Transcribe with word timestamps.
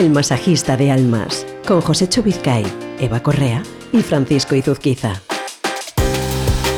El 0.00 0.08
masajista 0.08 0.78
de 0.78 0.90
almas, 0.90 1.46
con 1.68 1.82
José 1.82 2.08
Chubizcay, 2.08 2.64
Eva 3.00 3.22
Correa 3.22 3.62
y 3.92 4.00
Francisco 4.00 4.54
Izuzquiza. 4.54 5.20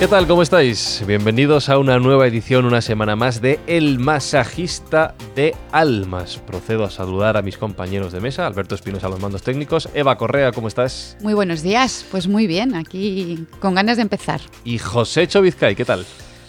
¿Qué 0.01 0.09
tal? 0.09 0.27
¿Cómo 0.27 0.43
estáis? 0.43 1.05
Bienvenidos 1.07 1.69
a 1.69 1.79
una 1.79 2.01
nueva 2.01 2.27
edición, 2.27 2.65
una 2.65 2.83
semana 2.83 3.15
más 3.15 3.41
de 3.41 3.61
El 3.69 4.01
Masajista 4.01 5.15
de 5.37 5.55
Almas. 5.71 6.39
Procedo 6.39 6.83
a 6.83 6.91
saludar 6.91 7.37
a 7.37 7.43
mis 7.43 7.59
compañeros 7.59 8.13
de 8.13 8.19
mesa, 8.19 8.45
Alberto 8.45 8.75
Espinosa 8.75 9.07
a 9.07 9.11
los 9.11 9.21
mandos 9.21 9.45
técnicos. 9.45 9.89
Eva 9.95 10.19
Correa, 10.19 10.51
¿cómo 10.51 10.67
estás? 10.67 11.17
Muy 11.21 11.35
buenos 11.35 11.63
días, 11.63 12.05
pues 12.11 12.27
muy 12.27 12.49
bien, 12.49 12.75
aquí 12.75 13.47
con 13.61 13.77
ganas 13.77 13.99
de 13.99 14.03
empezar. 14.03 14.41
Y 14.65 14.79
José 14.79 15.29
Chovizcay, 15.29 15.77
¿qué 15.77 15.85
tal? 15.85 16.05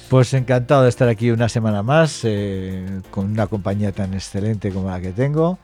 Pues 0.10 0.34
encantado 0.34 0.82
de 0.82 0.90
estar 0.90 1.08
aquí 1.08 1.30
una 1.30 1.50
semana 1.50 1.84
más 1.84 2.22
eh, 2.24 2.84
con 3.12 3.32
una 3.32 3.46
compañía 3.46 3.92
tan 3.92 4.16
excelente 4.16 4.72
como 4.72 4.90
la 4.90 5.00
que 5.00 5.12
tengo, 5.12 5.60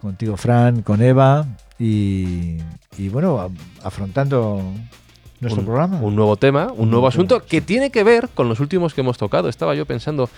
contigo 0.00 0.36
Fran, 0.36 0.82
con 0.82 1.02
Eva 1.02 1.46
y, 1.78 2.58
y 2.96 3.08
bueno, 3.08 3.50
afrontando 3.82 4.62
nuestro 5.40 5.60
un, 5.60 5.66
programa. 5.66 6.00
Un 6.00 6.16
nuevo 6.16 6.36
tema, 6.36 6.72
un, 6.74 6.90
nuevo 6.90 7.06
asunto 7.06 7.44
que 7.44 7.60
tiene 7.60 7.90
que 7.90 8.02
ver 8.02 8.28
con 8.34 8.48
los 8.48 8.60
últimos 8.60 8.94
que 8.94 9.02
hemos 9.02 9.18
tocado. 9.18 9.48
Estaba 9.48 9.74
yo 9.74 9.86
pensando 9.86 10.28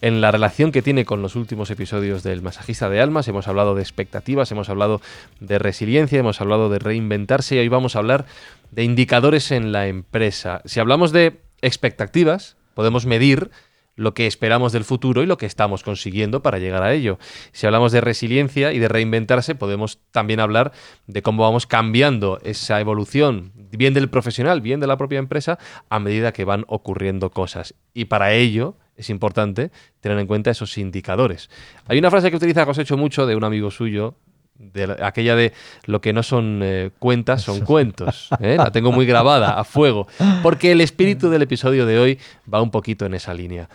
en 0.00 0.20
la 0.20 0.30
relación 0.30 0.72
que 0.72 0.82
tiene 0.82 1.04
con 1.04 1.22
los 1.22 1.36
últimos 1.36 1.70
episodios 1.70 2.22
del 2.22 2.42
Masajista 2.42 2.88
de 2.90 3.00
Almas. 3.00 3.26
Hemos 3.28 3.48
hablado 3.48 3.74
de 3.74 3.82
expectativas, 3.82 4.50
hemos 4.52 4.68
hablado 4.68 5.00
de 5.40 5.58
resiliencia, 5.58 6.18
hemos 6.18 6.40
hablado 6.40 6.68
de 6.68 6.78
reinventarse 6.78 7.56
y 7.56 7.58
hoy 7.58 7.68
vamos 7.68 7.96
a 7.96 8.00
hablar 8.00 8.26
de 8.70 8.84
indicadores 8.84 9.50
en 9.50 9.72
la 9.72 9.86
empresa. 9.86 10.60
Si 10.64 10.80
hablamos 10.80 11.12
de 11.12 11.40
expectativas, 11.62 12.56
podemos 12.74 13.06
medir 13.06 13.50
lo 14.00 14.14
que 14.14 14.26
esperamos 14.26 14.72
del 14.72 14.84
futuro 14.84 15.22
y 15.22 15.26
lo 15.26 15.36
que 15.36 15.44
estamos 15.44 15.82
consiguiendo 15.82 16.42
para 16.42 16.58
llegar 16.58 16.82
a 16.82 16.94
ello. 16.94 17.18
Si 17.52 17.66
hablamos 17.66 17.92
de 17.92 18.00
resiliencia 18.00 18.72
y 18.72 18.78
de 18.78 18.88
reinventarse, 18.88 19.54
podemos 19.54 20.00
también 20.10 20.40
hablar 20.40 20.72
de 21.06 21.20
cómo 21.20 21.42
vamos 21.42 21.66
cambiando 21.66 22.40
esa 22.42 22.80
evolución, 22.80 23.52
bien 23.70 23.92
del 23.92 24.08
profesional, 24.08 24.62
bien 24.62 24.80
de 24.80 24.86
la 24.86 24.96
propia 24.96 25.18
empresa, 25.18 25.58
a 25.90 25.98
medida 25.98 26.32
que 26.32 26.46
van 26.46 26.64
ocurriendo 26.66 27.30
cosas. 27.30 27.74
Y 27.92 28.06
para 28.06 28.32
ello 28.32 28.74
es 28.96 29.10
importante 29.10 29.70
tener 30.00 30.18
en 30.18 30.26
cuenta 30.26 30.50
esos 30.50 30.78
indicadores. 30.78 31.50
Hay 31.86 31.98
una 31.98 32.10
frase 32.10 32.30
que 32.30 32.36
utiliza 32.36 32.64
Cosecho 32.64 32.96
mucho 32.96 33.26
de 33.26 33.36
un 33.36 33.44
amigo 33.44 33.70
suyo, 33.70 34.14
de 34.60 34.96
aquella 35.02 35.34
de 35.34 35.52
lo 35.86 36.00
que 36.00 36.12
no 36.12 36.22
son 36.22 36.60
eh, 36.62 36.90
cuentas 36.98 37.42
son 37.42 37.60
cuentos. 37.60 38.28
¿eh? 38.40 38.56
La 38.56 38.70
tengo 38.70 38.92
muy 38.92 39.06
grabada 39.06 39.58
a 39.58 39.64
fuego, 39.64 40.06
porque 40.42 40.72
el 40.72 40.80
espíritu 40.80 41.30
del 41.30 41.42
episodio 41.42 41.86
de 41.86 41.98
hoy 41.98 42.18
va 42.52 42.60
un 42.60 42.70
poquito 42.70 43.06
en 43.06 43.14
esa 43.14 43.34
línea. 43.34 43.68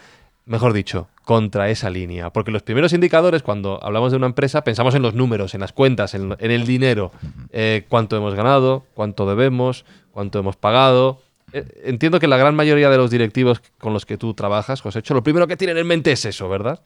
Mejor 0.45 0.73
dicho, 0.73 1.07
contra 1.23 1.71
esa 1.71 1.89
línea. 1.89 2.29
Porque 2.29 2.51
los 2.51 2.61
primeros 2.61 2.93
indicadores, 2.93 3.41
cuando 3.41 3.83
hablamos 3.83 4.11
de 4.11 4.17
una 4.17 4.27
empresa, 4.27 4.63
pensamos 4.63 4.93
en 4.93 5.01
los 5.01 5.15
números, 5.15 5.55
en 5.55 5.61
las 5.61 5.73
cuentas, 5.73 6.13
en, 6.13 6.35
en 6.37 6.51
el 6.51 6.67
dinero. 6.67 7.11
Eh, 7.51 7.85
cuánto 7.89 8.15
hemos 8.15 8.35
ganado, 8.35 8.85
cuánto 8.93 9.27
debemos, 9.27 9.85
cuánto 10.11 10.37
hemos 10.37 10.55
pagado. 10.55 11.19
entiendo 11.51 12.19
que 12.19 12.27
la 12.27 12.37
gran 12.37 12.53
mayoría 12.53 12.91
de 12.91 12.97
los 12.97 13.09
directivos 13.09 13.63
con 13.79 13.91
los 13.91 14.05
que 14.05 14.17
tú 14.17 14.35
trabajas, 14.35 14.81
José, 14.81 15.01
lo 15.09 15.23
primero 15.23 15.47
que 15.47 15.57
tienen 15.57 15.79
en 15.79 15.87
mente 15.87 16.11
es 16.11 16.25
eso, 16.25 16.47
¿verdad? 16.47 16.79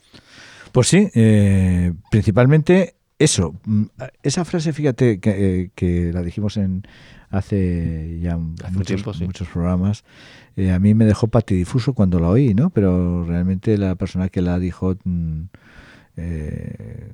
Pues 0.72 0.88
sí, 0.88 1.10
principalmente 2.12 2.99
eso, 3.20 3.54
mm, 3.66 3.84
esa 4.24 4.46
frase, 4.46 4.74
fíjate 4.74 5.20
que, 5.20 5.30
eh, 5.62 5.72
que 5.76 6.12
la 6.14 6.24
dijimos 6.24 6.58
en 6.58 6.84
hace 7.30 8.20
ya 8.22 8.40
hace 8.64 8.72
muchos, 8.72 8.88
tiempo, 8.88 9.14
sí. 9.14 9.26
muchos, 9.26 9.48
programas, 9.50 10.04
eh, 10.56 10.72
a 10.72 10.80
mí 10.80 10.96
me 10.96 11.06
dejó 11.06 11.28
patidifuso 11.28 11.94
cuando 11.94 12.20
la 12.20 12.30
oí, 12.30 12.56
¿no? 12.56 12.72
Pero 12.72 13.26
realmente 13.26 13.78
la 13.78 13.96
persona 13.96 14.30
que 14.30 14.42
la 14.42 14.58
dijo 14.58 14.96
mm, 15.04 15.42
eh, 16.18 17.12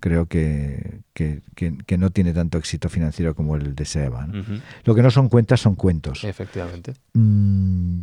creo 0.00 0.26
que, 0.26 1.00
que, 1.12 1.42
que, 1.54 1.98
no 1.98 2.10
tiene 2.10 2.32
tanto 2.32 2.58
éxito 2.58 2.88
financiero 2.88 3.34
como 3.34 3.56
el 3.56 3.74
deseaba. 3.74 4.26
¿no? 4.26 4.40
Uh 4.40 4.44
-huh. 4.44 4.60
Lo 4.84 4.94
que 4.94 5.02
no 5.02 5.10
son 5.10 5.28
cuentas 5.28 5.60
son 5.60 5.74
cuentos. 5.74 6.24
Efectivamente. 6.24 6.94
Mm, 7.14 8.00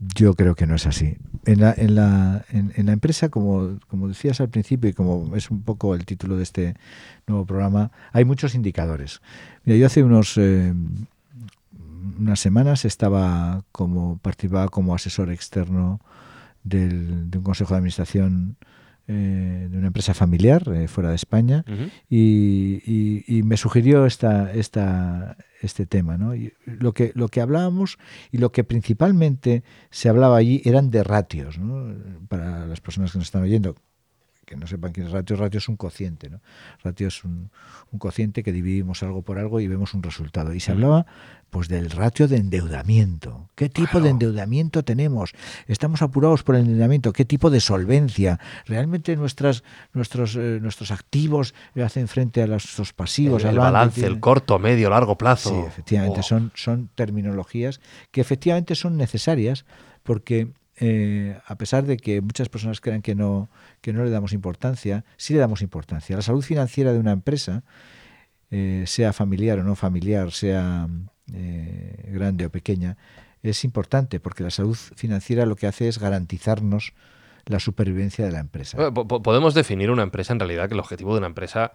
yo 0.00 0.34
creo 0.34 0.54
que 0.54 0.66
no 0.66 0.74
es 0.74 0.86
así. 0.86 1.16
En 1.44 1.60
la, 1.60 1.74
en 1.76 1.94
la, 1.94 2.44
en, 2.50 2.86
la 2.86 2.92
empresa, 2.92 3.28
como, 3.28 3.78
como, 3.88 4.08
decías 4.08 4.40
al 4.40 4.48
principio 4.48 4.90
y 4.90 4.92
como 4.92 5.36
es 5.36 5.50
un 5.50 5.62
poco 5.62 5.94
el 5.94 6.04
título 6.04 6.36
de 6.36 6.42
este 6.42 6.74
nuevo 7.26 7.44
programa, 7.46 7.90
hay 8.12 8.24
muchos 8.24 8.54
indicadores. 8.54 9.20
Mira, 9.64 9.78
yo 9.78 9.86
hace 9.86 10.02
unos 10.02 10.36
eh, 10.36 10.74
unas 12.18 12.40
semanas 12.40 12.84
estaba 12.84 13.62
como 13.72 14.18
participaba 14.18 14.68
como 14.68 14.94
asesor 14.94 15.30
externo 15.30 16.00
del, 16.64 17.30
de 17.30 17.38
un 17.38 17.44
consejo 17.44 17.74
de 17.74 17.78
administración 17.78 18.56
eh, 19.12 19.66
de 19.68 19.76
una 19.76 19.88
empresa 19.88 20.14
familiar 20.14 20.62
eh, 20.72 20.86
fuera 20.86 21.08
de 21.08 21.16
España 21.16 21.64
uh 21.66 21.72
-huh. 21.72 21.90
y, 22.08 22.80
y, 22.86 23.24
y, 23.26 23.42
me 23.42 23.56
sugirió 23.56 24.06
esta, 24.06 24.52
esta, 24.52 25.36
este 25.62 25.84
tema. 25.84 26.16
¿no? 26.16 26.36
Y 26.36 26.52
lo, 26.64 26.92
que, 26.92 27.10
lo 27.16 27.26
que 27.26 27.40
hablábamos 27.40 27.98
y 28.30 28.38
lo 28.38 28.52
que 28.52 28.62
principalmente 28.62 29.64
se 29.90 30.08
hablaba 30.08 30.36
allí 30.36 30.62
eran 30.64 30.90
de 30.90 31.02
ratios. 31.02 31.58
¿no? 31.58 31.92
Para 32.28 32.66
las 32.66 32.80
personas 32.80 33.10
que 33.10 33.18
nos 33.18 33.26
están 33.26 33.42
oyendo, 33.42 33.74
que 34.50 34.56
no 34.56 34.66
sepan 34.66 34.92
qué 34.92 35.02
es 35.02 35.12
ratio, 35.12 35.36
ratio 35.36 35.58
es 35.58 35.68
un 35.68 35.76
cociente. 35.76 36.28
¿no? 36.28 36.40
Ratio 36.82 37.06
es 37.06 37.22
un, 37.22 37.52
un, 37.92 37.98
cociente 38.00 38.42
que 38.42 38.50
dividimos 38.50 39.00
algo 39.04 39.22
por 39.22 39.38
algo 39.38 39.60
y 39.60 39.68
vemos 39.68 39.94
un 39.94 40.02
resultado. 40.02 40.52
Y 40.52 40.58
se 40.58 40.72
hablaba 40.72 41.06
pues 41.50 41.68
del 41.68 41.88
ratio 41.88 42.26
de 42.26 42.38
endeudamiento. 42.38 43.48
¿Qué 43.54 43.68
tipo 43.68 43.90
claro. 43.92 44.04
de 44.06 44.10
endeudamiento 44.10 44.82
tenemos? 44.82 45.34
¿Estamos 45.68 46.02
apurados 46.02 46.42
por 46.42 46.56
el 46.56 46.62
endeudamiento? 46.62 47.12
¿Qué 47.12 47.24
tipo 47.24 47.48
de 47.48 47.60
solvencia? 47.60 48.40
¿Realmente 48.66 49.14
nuestras, 49.14 49.62
nuestros, 49.92 50.34
eh, 50.34 50.58
nuestros 50.60 50.90
activos 50.90 51.54
hacen 51.80 52.08
frente 52.08 52.42
a 52.42 52.48
nuestros 52.48 52.92
pasivos? 52.92 53.44
El, 53.44 53.50
el 53.50 53.58
balance, 53.58 54.04
el 54.04 54.18
corto, 54.18 54.58
medio, 54.58 54.90
largo 54.90 55.16
plazo. 55.16 55.50
Sí, 55.50 55.64
efectivamente, 55.64 56.20
oh. 56.20 56.24
son, 56.24 56.50
son 56.56 56.90
terminologías 56.96 57.80
que 58.10 58.20
efectivamente 58.20 58.74
son 58.74 58.96
necesarias 58.96 59.64
porque 60.02 60.48
eh, 60.82 61.38
a 61.46 61.56
pesar 61.56 61.84
de 61.84 61.98
que 61.98 62.22
muchas 62.22 62.48
personas 62.48 62.80
crean 62.80 63.02
que 63.02 63.14
no, 63.14 63.50
que 63.82 63.92
no 63.92 64.02
le 64.02 64.08
damos 64.08 64.32
importancia, 64.32 65.04
sí 65.18 65.34
le 65.34 65.40
damos 65.40 65.60
importancia. 65.60 66.16
La 66.16 66.22
salud 66.22 66.42
financiera 66.42 66.94
de 66.94 66.98
una 66.98 67.12
empresa, 67.12 67.64
eh, 68.50 68.84
sea 68.86 69.12
familiar 69.12 69.58
o 69.58 69.62
no 69.62 69.76
familiar, 69.76 70.32
sea 70.32 70.88
eh, 71.34 72.08
grande 72.12 72.46
o 72.46 72.50
pequeña, 72.50 72.96
es 73.42 73.62
importante 73.64 74.20
porque 74.20 74.42
la 74.42 74.50
salud 74.50 74.76
financiera 74.96 75.44
lo 75.44 75.54
que 75.54 75.66
hace 75.66 75.86
es 75.86 75.98
garantizarnos 75.98 76.94
la 77.44 77.60
supervivencia 77.60 78.24
de 78.24 78.32
la 78.32 78.40
empresa. 78.40 78.92
Podemos 78.92 79.52
definir 79.52 79.90
una 79.90 80.02
empresa 80.02 80.32
en 80.32 80.40
realidad 80.40 80.68
que 80.68 80.74
el 80.74 80.80
objetivo 80.80 81.12
de 81.12 81.18
una 81.18 81.26
empresa 81.26 81.72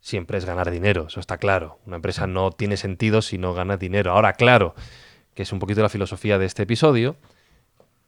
siempre 0.00 0.36
es 0.36 0.44
ganar 0.44 0.70
dinero, 0.70 1.06
eso 1.08 1.20
está 1.20 1.38
claro. 1.38 1.78
Una 1.86 1.96
empresa 1.96 2.26
no 2.26 2.50
tiene 2.50 2.76
sentido 2.76 3.22
si 3.22 3.38
no 3.38 3.54
gana 3.54 3.78
dinero. 3.78 4.12
Ahora, 4.12 4.34
claro, 4.34 4.74
que 5.34 5.42
es 5.42 5.52
un 5.52 5.58
poquito 5.58 5.80
la 5.80 5.88
filosofía 5.88 6.38
de 6.38 6.44
este 6.44 6.64
episodio, 6.64 7.16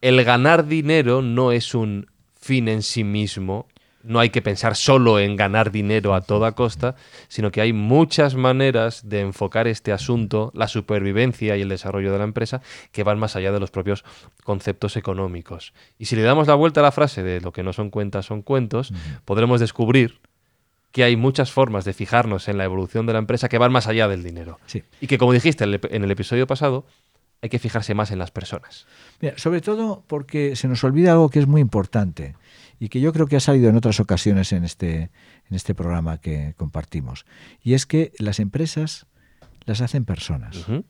el 0.04 0.22
ganar 0.22 0.66
dinero 0.66 1.22
no 1.22 1.50
es 1.50 1.74
un 1.74 2.08
fin 2.38 2.68
en 2.68 2.82
sí 2.82 3.04
mismo, 3.04 3.66
no 4.02 4.20
hay 4.20 4.28
que 4.28 4.42
pensar 4.42 4.76
solo 4.76 5.18
en 5.18 5.34
ganar 5.34 5.70
dinero 5.70 6.14
a 6.14 6.20
toda 6.20 6.52
costa, 6.52 6.94
sino 7.28 7.50
que 7.50 7.62
hay 7.62 7.72
muchas 7.72 8.34
maneras 8.34 9.08
de 9.08 9.20
enfocar 9.20 9.66
este 9.66 9.92
asunto, 9.92 10.52
la 10.54 10.68
supervivencia 10.68 11.56
y 11.56 11.62
el 11.62 11.70
desarrollo 11.70 12.12
de 12.12 12.18
la 12.18 12.24
empresa, 12.24 12.60
que 12.92 13.02
van 13.02 13.18
más 13.18 13.34
allá 13.34 13.50
de 13.50 13.60
los 13.60 13.70
propios 13.70 14.04
conceptos 14.42 14.98
económicos. 14.98 15.72
Y 15.98 16.04
si 16.04 16.16
le 16.16 16.22
damos 16.22 16.48
la 16.48 16.54
vuelta 16.54 16.80
a 16.80 16.82
la 16.82 16.92
frase 16.92 17.22
de 17.22 17.40
lo 17.40 17.52
que 17.52 17.62
no 17.62 17.72
son 17.72 17.88
cuentas 17.88 18.26
son 18.26 18.42
cuentos, 18.42 18.90
uh 18.90 18.94
-huh. 18.94 19.20
podremos 19.24 19.58
descubrir 19.58 20.20
que 20.92 21.02
hay 21.02 21.16
muchas 21.16 21.50
formas 21.50 21.86
de 21.86 21.94
fijarnos 21.94 22.46
en 22.48 22.58
la 22.58 22.64
evolución 22.64 23.06
de 23.06 23.14
la 23.14 23.20
empresa 23.20 23.48
que 23.48 23.56
van 23.56 23.72
más 23.72 23.86
allá 23.86 24.06
del 24.06 24.22
dinero. 24.22 24.60
Sí. 24.66 24.84
Y 25.00 25.06
que, 25.06 25.16
como 25.16 25.32
dijiste 25.32 25.64
en 25.64 26.04
el 26.04 26.10
episodio 26.10 26.46
pasado, 26.46 26.84
hay 27.42 27.50
que 27.50 27.58
fijarse 27.58 27.94
más 27.94 28.10
en 28.10 28.18
las 28.18 28.30
personas. 28.30 28.86
Mira, 29.20 29.34
sobre 29.36 29.60
todo 29.60 30.04
porque 30.06 30.56
se 30.56 30.68
nos 30.68 30.82
olvida 30.84 31.12
algo 31.12 31.28
que 31.28 31.40
es 31.40 31.46
muy 31.46 31.60
importante 31.60 32.36
y 32.78 32.88
que 32.88 33.00
yo 33.00 33.12
creo 33.12 33.26
que 33.26 33.36
ha 33.36 33.40
salido 33.40 33.68
en 33.68 33.76
otras 33.76 34.00
ocasiones 34.00 34.52
en 34.52 34.64
este, 34.64 35.10
en 35.48 35.56
este 35.56 35.74
programa 35.74 36.18
que 36.18 36.54
compartimos. 36.56 37.26
Y 37.62 37.74
es 37.74 37.86
que 37.86 38.12
las 38.18 38.40
empresas 38.40 39.06
las 39.66 39.80
hacen 39.80 40.04
personas. 40.04 40.68
Uh 40.68 40.72
-huh. 40.72 40.84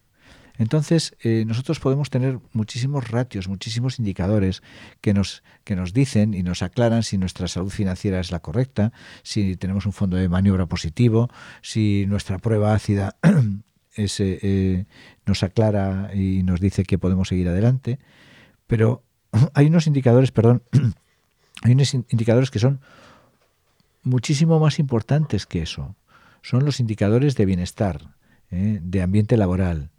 Entonces, 0.57 1.17
eh, 1.23 1.45
nosotros 1.47 1.81
podemos 1.81 2.11
tener 2.11 2.39
muchísimos 2.53 3.11
ratios, 3.11 3.49
muchísimos 3.49 3.99
indicadores 3.99 4.63
que 5.01 5.13
nos, 5.13 5.43
que 5.65 5.75
nos 5.75 5.93
dicen 5.93 6.33
y 6.33 6.43
nos 6.43 6.63
aclaran 6.63 7.03
si 7.03 7.19
nuestra 7.19 7.49
salud 7.49 7.71
financiera 7.71 8.21
es 8.21 8.31
la 8.31 8.39
correcta, 8.39 8.93
si 9.23 9.57
tenemos 9.57 9.85
un 9.87 9.93
fondo 9.93 10.17
de 10.17 10.29
maniobra 10.29 10.67
positivo, 10.67 11.29
si 11.61 12.07
nuestra 12.07 12.39
prueba 12.39 12.73
ácida 12.73 13.17
es, 13.95 14.21
eh, 14.21 14.87
nos 15.27 15.43
aclara 15.43 16.11
y 16.15 16.43
nos 16.43 16.61
dice 16.61 16.85
que 16.85 16.99
podemos 16.99 17.29
seguir 17.29 17.49
adelante. 17.49 17.99
Pero 18.67 19.03
hay 19.55 19.67
unos 19.67 19.87
indicadores, 19.87 20.31
perdón, 20.31 20.63
hay 21.63 21.73
unos 21.73 21.95
indicadores 21.95 22.51
que 22.51 22.59
son 22.59 22.81
muchísimo 24.03 24.61
más 24.61 24.79
importantes 24.79 25.47
que 25.47 25.63
eso. 25.63 25.97
Son 26.43 26.65
los 26.65 26.79
indicadores 26.79 27.37
de 27.37 27.47
bienestar, 27.47 28.15
¿eh? 28.51 28.79
de 28.83 29.03
ambiente 29.03 29.37
laboral, 29.37 29.91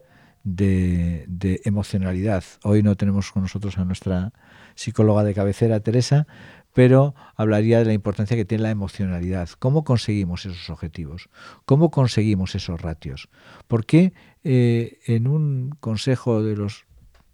de, 0.44 1.26
emocionalidad. 1.66 2.44
Hoy 2.64 2.84
no 2.84 2.96
tenemos 2.96 3.32
con 3.32 3.42
nosotros 3.42 3.78
a 3.78 3.86
nuestra 3.86 4.32
psicóloga 4.76 5.24
de 5.24 5.34
cabecera, 5.34 5.80
Teresa, 5.80 6.28
pero 6.76 7.16
hablaría 7.38 7.80
de 7.80 7.86
la 7.86 7.94
importancia 7.94 8.36
que 8.36 8.44
tiene 8.44 8.64
la 8.66 8.70
emocionalidad. 8.70 9.48
¿Cómo 9.60 9.86
conseguimos 9.86 10.46
esos 10.46 10.70
objetivos? 10.70 11.30
¿Cómo 11.64 11.90
conseguimos 11.90 12.54
esos 12.54 12.82
ratios? 12.82 13.30
¿Por 13.70 13.86
qué 13.86 14.12
eh, 14.44 15.00
en 15.08 15.28
un 15.28 15.74
consejo 15.80 16.44
de 16.44 16.58
los 16.58 16.86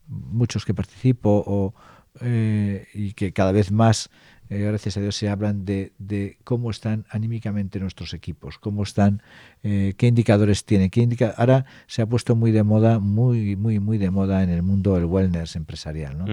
muchos 0.07 0.63
que 0.63 0.75
participo 0.75 1.43
o, 1.47 1.73
eh, 2.21 2.85
y 2.93 3.13
que 3.13 3.33
cada 3.33 3.51
vez 3.51 3.71
más 3.71 4.11
eh, 4.51 4.59
gracias 4.59 4.97
a 4.97 4.99
Dios 4.99 5.15
se 5.15 5.29
hablan 5.29 5.63
de, 5.63 5.93
de, 5.97 6.37
cómo 6.43 6.71
están 6.71 7.05
anímicamente 7.09 7.79
nuestros 7.79 8.13
equipos, 8.13 8.59
cómo 8.59 8.83
están, 8.83 9.23
eh, 9.63 9.93
qué 9.95 10.07
indicadores 10.07 10.65
tienen, 10.65 10.89
qué 10.89 10.99
indica 10.99 11.33
ahora 11.37 11.63
se 11.87 12.01
ha 12.01 12.05
puesto 12.05 12.35
muy 12.35 12.51
de 12.51 12.61
moda, 12.63 12.99
muy, 12.99 13.55
muy, 13.55 13.79
muy 13.79 13.97
de 13.97 14.11
moda 14.11 14.43
en 14.43 14.49
el 14.49 14.61
mundo 14.61 14.97
el 14.97 15.05
wellness 15.05 15.55
empresarial, 15.55 16.17
¿no? 16.17 16.25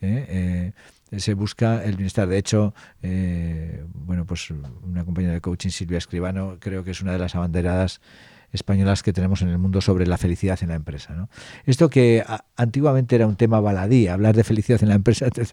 Eh, 0.00 0.72
se 1.16 1.34
busca 1.34 1.84
el 1.84 1.96
bienestar. 1.96 2.28
De 2.28 2.38
hecho, 2.38 2.74
eh, 3.02 3.84
bueno, 3.94 4.26
pues 4.26 4.50
una 4.50 5.04
compañera 5.04 5.34
de 5.34 5.40
coaching, 5.40 5.70
Silvia 5.70 5.98
Escribano, 5.98 6.58
creo 6.60 6.84
que 6.84 6.90
es 6.90 7.00
una 7.00 7.12
de 7.12 7.18
las 7.18 7.34
abanderadas 7.34 8.00
españolas 8.56 9.02
que 9.02 9.12
tenemos 9.12 9.42
en 9.42 9.48
el 9.48 9.58
mundo 9.58 9.80
sobre 9.80 10.06
la 10.06 10.18
felicidad 10.18 10.58
en 10.62 10.70
la 10.70 10.74
empresa. 10.74 11.14
¿no? 11.14 11.28
Esto 11.64 11.88
que 11.88 12.24
a, 12.26 12.44
antiguamente 12.56 13.14
era 13.14 13.26
un 13.26 13.36
tema 13.36 13.60
baladí, 13.60 14.08
hablar 14.08 14.34
de 14.34 14.42
felicidad 14.42 14.82
en 14.82 14.88
la 14.88 14.96
empresa, 14.96 15.30
te, 15.30 15.44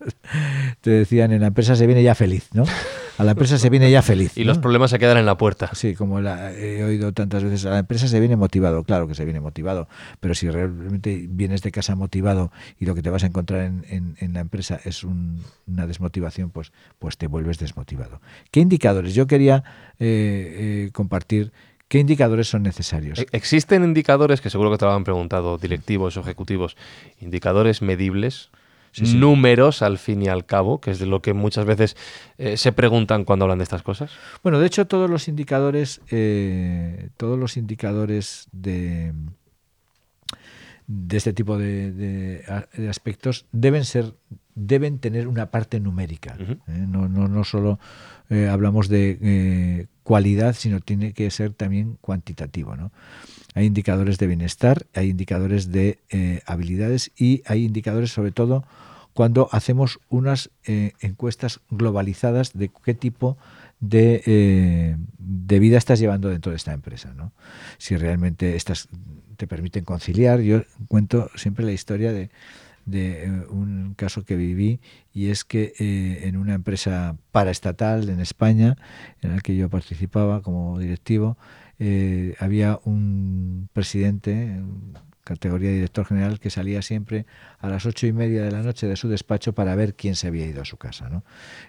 te, 0.81 0.89
decían 0.89 1.31
en 1.31 1.41
la 1.41 1.47
empresa 1.47 1.75
se 1.75 1.85
viene 1.85 2.01
ya 2.01 2.15
feliz, 2.15 2.49
¿no? 2.53 2.65
A 3.19 3.23
la 3.23 3.31
empresa 3.31 3.59
se 3.59 3.69
viene 3.69 3.91
ya 3.91 4.01
feliz. 4.01 4.37
Y 4.37 4.41
¿no? 4.41 4.47
los 4.47 4.57
problemas 4.57 4.89
se 4.89 4.97
quedan 4.97 5.17
en 5.17 5.25
la 5.25 5.37
puerta. 5.37 5.69
Sí, 5.73 5.93
como 5.93 6.19
la, 6.19 6.51
he 6.53 6.83
oído 6.83 7.13
tantas 7.13 7.43
veces, 7.43 7.65
a 7.65 7.69
la 7.69 7.79
empresa 7.79 8.07
se 8.07 8.19
viene 8.19 8.35
motivado, 8.35 8.83
claro 8.83 9.07
que 9.07 9.13
se 9.13 9.25
viene 9.25 9.39
motivado, 9.39 9.87
pero 10.19 10.33
si 10.33 10.49
realmente 10.49 11.27
vienes 11.29 11.61
de 11.61 11.71
casa 11.71 11.95
motivado 11.95 12.51
y 12.79 12.85
lo 12.85 12.95
que 12.95 13.03
te 13.03 13.11
vas 13.11 13.23
a 13.23 13.27
encontrar 13.27 13.61
en, 13.61 13.85
en, 13.89 14.15
en 14.19 14.33
la 14.33 14.39
empresa 14.39 14.79
es 14.83 15.03
un, 15.03 15.41
una 15.67 15.85
desmotivación, 15.87 16.49
pues, 16.49 16.71
pues 16.99 17.17
te 17.17 17.27
vuelves 17.27 17.59
desmotivado. 17.59 18.21
¿Qué 18.51 18.59
indicadores? 18.59 19.13
Yo 19.13 19.27
quería 19.27 19.63
eh, 19.99 20.85
eh, 20.87 20.89
compartir 20.91 21.51
¿Qué 21.87 21.99
indicadores 21.99 22.47
son 22.47 22.63
necesarios? 22.63 23.19
E-, 23.19 23.27
¿Existen 23.31 23.83
indicadores, 23.83 24.41
que 24.41 24.49
seguro 24.49 24.71
que 24.71 24.77
te 24.77 24.85
lo 24.85 24.93
han 24.93 25.03
preguntado 25.03 25.57
directivos, 25.57 26.17
ejecutivos, 26.17 26.75
indicadores 27.19 27.81
medibles? 27.81 28.49
Sí, 28.93 29.07
sí. 29.07 29.17
números 29.17 29.81
al 29.81 29.97
fin 29.97 30.21
y 30.21 30.27
al 30.27 30.45
cabo, 30.45 30.79
que 30.79 30.91
es 30.91 30.99
de 30.99 31.07
lo 31.07 31.19
que 31.19 31.33
muchas 31.33 31.65
veces 31.65 31.97
eh, 32.37 32.57
se 32.57 32.71
preguntan 32.71 33.25
cuando 33.25 33.45
hablan 33.45 33.57
de 33.57 33.63
estas 33.63 33.81
cosas? 33.81 34.11
Bueno, 34.43 34.59
de 34.59 34.67
hecho 34.67 34.85
todos 34.85 35.09
los 35.09 35.27
indicadores, 35.27 35.99
eh, 36.11 37.09
todos 37.17 37.39
los 37.39 37.57
indicadores 37.57 38.47
de, 38.51 39.11
de 40.85 41.17
este 41.17 41.33
tipo 41.33 41.57
de, 41.57 41.91
de, 41.91 42.65
de, 42.77 42.89
aspectos 42.89 43.47
deben 43.51 43.83
ser, 43.83 44.13
deben 44.53 44.99
tener 44.99 45.27
una 45.27 45.49
parte 45.49 45.79
numérica. 45.79 46.37
Uh 46.39 46.43
-huh. 46.43 46.59
¿eh? 46.67 46.85
no, 46.87 47.09
no, 47.09 47.27
no 47.27 47.43
solo 47.43 47.79
eh, 48.29 48.47
hablamos 48.47 48.87
de 48.89 49.17
eh, 49.21 49.87
cualidad, 50.03 50.55
sino 50.55 50.79
tiene 50.79 51.13
que 51.13 51.29
ser 51.31 51.53
también 51.53 51.97
cuantitativo. 52.01 52.75
¿no? 52.75 52.91
Hay 53.53 53.65
indicadores 53.65 54.17
de 54.17 54.27
bienestar, 54.27 54.85
hay 54.93 55.09
indicadores 55.09 55.71
de 55.71 55.99
eh, 56.09 56.41
habilidades 56.45 57.11
y 57.17 57.43
hay 57.45 57.65
indicadores 57.65 58.11
sobre 58.11 58.31
todo 58.31 58.65
cuando 59.13 59.47
hacemos 59.51 59.99
unas 60.09 60.49
eh, 60.65 60.93
encuestas 60.99 61.59
globalizadas 61.69 62.53
de 62.53 62.71
qué 62.83 62.95
tipo 62.95 63.37
de, 63.79 64.95
de, 65.19 65.59
vida 65.59 65.77
estás 65.77 65.99
llevando 65.99 66.29
dentro 66.29 66.51
de 66.51 66.55
esta 66.55 66.73
empresa. 66.73 67.13
¿no? 67.13 67.31
Si 67.77 67.95
realmente 67.95 68.55
estas 68.55 68.87
te 69.37 69.47
permiten 69.47 69.83
conciliar. 69.83 70.39
Yo 70.41 70.63
cuento 70.87 71.29
siempre 71.35 71.65
la 71.65 71.71
historia 71.71 72.11
de, 72.13 72.29
de 72.85 73.25
eh, 73.25 73.29
un 73.49 73.93
caso 73.95 74.23
que 74.23 74.35
viví 74.35 74.79
y 75.13 75.29
es 75.29 75.43
que 75.43 75.73
eh, 75.79 76.27
en 76.27 76.37
una 76.37 76.53
empresa 76.53 77.17
paraestatal 77.31 78.09
en 78.09 78.19
España, 78.19 78.77
en 79.21 79.35
la 79.35 79.41
que 79.41 79.55
yo 79.55 79.69
participaba 79.69 80.41
como 80.41 80.79
directivo, 80.79 81.37
eh, 81.79 82.35
había 82.39 82.79
un 82.83 83.69
presidente, 83.73 84.61
categoría 85.23 85.69
de 85.69 85.75
director 85.75 86.05
general, 86.05 86.39
que 86.39 86.49
salía 86.49 86.81
siempre 86.81 87.25
a 87.59 87.69
las 87.69 87.85
ocho 87.85 88.07
y 88.07 88.13
media 88.13 88.43
de 88.43 88.51
la 88.51 88.61
noche 88.61 88.87
de 88.87 88.95
su 88.95 89.07
despacho 89.07 89.53
para 89.53 89.75
ver 89.75 89.95
quién 89.95 90.15
se 90.15 90.27
había 90.27 90.45
ido 90.45 90.61
a 90.61 90.65
su 90.65 90.77
casa. 90.77 91.09
¿no? 91.09 91.23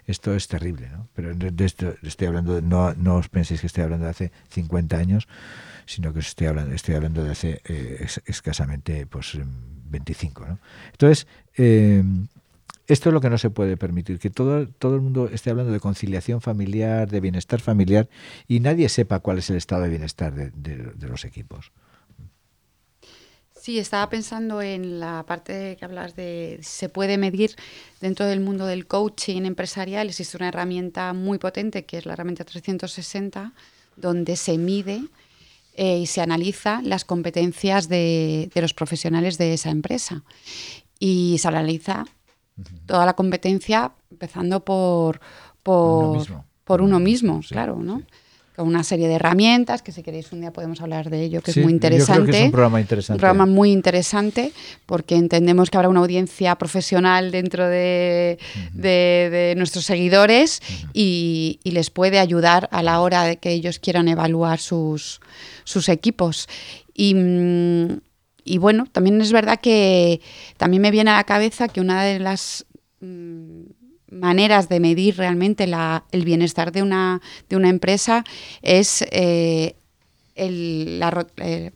Esto 0.05 0.35
es 0.35 0.47
terrible, 0.47 0.89
¿no? 0.89 1.07
pero 1.13 1.33
de 1.33 1.65
esto 1.65 1.95
estoy 2.03 2.27
hablando, 2.27 2.61
no, 2.61 2.93
no 2.95 3.15
os 3.15 3.29
penséis 3.29 3.61
que 3.61 3.67
estoy 3.67 3.83
hablando 3.83 4.05
de 4.05 4.11
hace 4.11 4.31
50 4.49 4.97
años, 4.97 5.27
sino 5.85 6.13
que 6.13 6.19
estoy 6.19 6.47
hablando, 6.47 6.73
estoy 6.73 6.95
hablando 6.95 7.23
de 7.23 7.31
hace 7.31 7.61
es, 7.65 8.21
escasamente 8.25 9.05
pues, 9.05 9.37
25. 9.95 10.45
¿no? 10.45 10.59
Entonces, 10.91 11.27
eh, 11.57 12.03
esto 12.87 13.09
es 13.09 13.13
lo 13.13 13.21
que 13.21 13.29
no 13.29 13.37
se 13.37 13.49
puede 13.49 13.77
permitir, 13.77 14.19
que 14.19 14.29
todo, 14.29 14.67
todo 14.67 14.95
el 14.95 15.01
mundo 15.01 15.29
esté 15.31 15.49
hablando 15.49 15.71
de 15.71 15.79
conciliación 15.79 16.39
familiar, 16.39 17.09
de 17.09 17.19
bienestar 17.19 17.59
familiar, 17.59 18.07
y 18.47 18.59
nadie 18.59 18.89
sepa 18.89 19.19
cuál 19.19 19.39
es 19.39 19.49
el 19.49 19.55
estado 19.55 19.83
de 19.83 19.89
bienestar 19.89 20.33
de, 20.35 20.51
de, 20.51 21.07
los 21.07 21.25
equipos. 21.25 21.71
Sí, 23.59 23.79
estaba 23.79 24.07
pensando 24.11 24.61
en 24.61 24.99
la 24.99 25.23
parte 25.25 25.75
que 25.79 25.85
hablas 25.85 26.15
de 26.15 26.59
se 26.61 26.87
puede 26.87 27.17
medir 27.17 27.55
dentro 27.99 28.27
del 28.27 28.39
mundo 28.39 28.67
del 28.67 28.85
coaching 28.85 29.45
empresarial. 29.45 30.07
Existe 30.07 30.37
una 30.37 30.49
herramienta 30.49 31.13
muy 31.13 31.39
potente 31.39 31.85
que 31.85 31.97
es 31.97 32.05
la 32.05 32.13
herramienta 32.13 32.43
360, 32.43 33.53
donde 33.95 34.35
se 34.35 34.59
mide 34.59 35.01
eh, 35.75 35.99
y 35.99 36.05
se 36.07 36.21
analiza 36.21 36.81
las 36.81 37.05
competencias 37.05 37.87
de, 37.87 38.49
de, 38.53 38.61
los 38.61 38.73
profesionales 38.73 39.37
de 39.37 39.53
esa 39.53 39.69
empresa. 39.69 40.23
Y 40.99 41.37
se 41.39 41.47
analiza 41.47 42.05
toda 42.85 43.05
la 43.05 43.13
competencia 43.13 43.91
empezando 44.09 44.63
por, 44.63 45.19
por, 45.63 46.03
uno 46.03 46.13
mismo, 46.19 46.45
por 46.63 46.81
uno 46.81 46.99
mismo 46.99 47.43
sí, 47.43 47.49
claro, 47.49 47.77
¿no? 47.77 47.99
Sí 47.99 48.05
con 48.55 48.67
una 48.67 48.83
serie 48.83 49.07
de 49.07 49.15
herramientas, 49.15 49.81
que 49.81 49.91
si 49.91 50.01
queréis 50.01 50.31
un 50.31 50.39
día 50.41 50.51
podemos 50.51 50.79
hablar 50.81 51.09
de 51.09 51.23
ello, 51.23 51.41
que 51.41 51.51
sí, 51.51 51.59
es 51.59 51.63
muy 51.65 51.73
interesante. 51.73 52.13
Yo 52.19 52.23
creo 52.23 52.31
que 52.31 52.37
es 52.39 52.45
un 52.45 52.51
programa 52.51 52.81
interesante. 52.81 53.17
Un 53.17 53.19
programa 53.19 53.45
muy 53.45 53.71
interesante, 53.71 54.51
porque 54.85 55.15
entendemos 55.15 55.69
que 55.69 55.77
habrá 55.77 55.89
una 55.89 55.99
audiencia 55.99 56.55
profesional 56.55 57.31
dentro 57.31 57.67
de, 57.67 58.37
uh 58.39 58.59
-huh. 58.59 58.71
de, 58.71 59.29
de 59.31 59.53
nuestros 59.57 59.85
seguidores 59.85 60.61
uh 60.61 60.71
-huh. 60.71 60.89
y, 60.93 61.59
y, 61.63 61.71
les 61.71 61.89
puede 61.89 62.19
ayudar 62.19 62.69
a 62.71 62.81
la 62.81 63.01
hora 63.01 63.23
de 63.23 63.37
que 63.37 63.51
ellos 63.51 63.79
quieran 63.79 64.07
evaluar 64.07 64.59
sus, 64.59 65.19
sus 65.65 65.89
equipos. 65.89 66.47
Y, 66.93 67.13
y 68.45 68.57
bueno, 68.57 68.85
también 68.91 69.19
es 69.19 69.31
verdad 69.33 69.59
que 69.59 70.21
también 70.57 70.81
me 70.81 70.91
viene 70.91 71.11
a 71.11 71.15
la 71.17 71.23
cabeza 71.25 71.67
que 71.67 71.81
una 71.81 72.03
de 72.03 72.19
las 72.19 72.65
maneras 74.15 74.69
de 74.69 74.79
medir 74.79 75.17
realmente 75.17 75.67
la, 75.67 76.05
el 76.11 76.25
bienestar 76.25 76.71
de 76.71 76.81
una, 76.81 77.21
de 77.49 77.55
una 77.55 77.69
empresa 77.69 78.23
es 78.61 79.05
eh, 79.11 79.75
el, 80.35 80.99
la, 80.99 81.27
eh, 81.37 81.71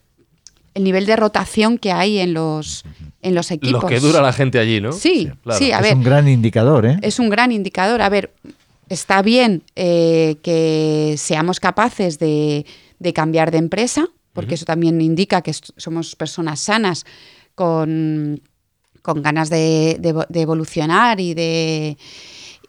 el, 0.74 0.84
nivel 0.84 1.06
de 1.06 1.16
rotación 1.16 1.78
que 1.78 1.92
hay 1.92 2.20
en 2.20 2.34
los, 2.34 2.84
en 3.22 3.36
los 3.36 3.52
equipos. 3.52 3.84
Lo 3.84 3.90
que 3.90 4.00
dura 4.00 4.22
la 4.22 4.34
gente 4.34 4.60
allí, 4.60 4.82
¿no? 4.82 4.92
Sí, 4.92 5.28
sí, 5.28 5.32
claro. 5.44 5.60
sí 5.60 5.72
a 5.72 5.78
es 5.78 5.84
ver. 5.84 5.96
un 5.96 6.04
gran 6.04 6.28
indicador, 6.28 6.86
¿eh? 6.86 7.00
Es 7.02 7.20
un 7.20 7.30
gran 7.30 7.52
indicador. 7.52 8.02
A 8.02 8.10
ver, 8.10 8.34
está 8.88 9.22
bien 9.22 9.64
eh, 9.76 10.38
que 10.42 11.16
seamos 11.18 11.60
capaces 11.60 12.20
de, 12.20 12.66
de, 13.00 13.14
cambiar 13.14 13.52
de 13.52 13.58
empresa, 13.60 14.08
porque 14.34 14.50
uh 14.50 14.52
-huh. 14.52 14.56
eso 14.56 14.66
también 14.66 15.02
indica 15.02 15.42
que 15.42 15.54
somos 15.54 16.16
personas 16.16 16.60
sanas 16.60 17.06
con 17.56 18.42
con 19.02 19.22
ganas 19.22 19.50
de, 19.50 19.98
de, 20.00 20.26
de, 20.28 20.42
evolucionar 20.42 21.20
y 21.20 21.34
de 21.34 21.98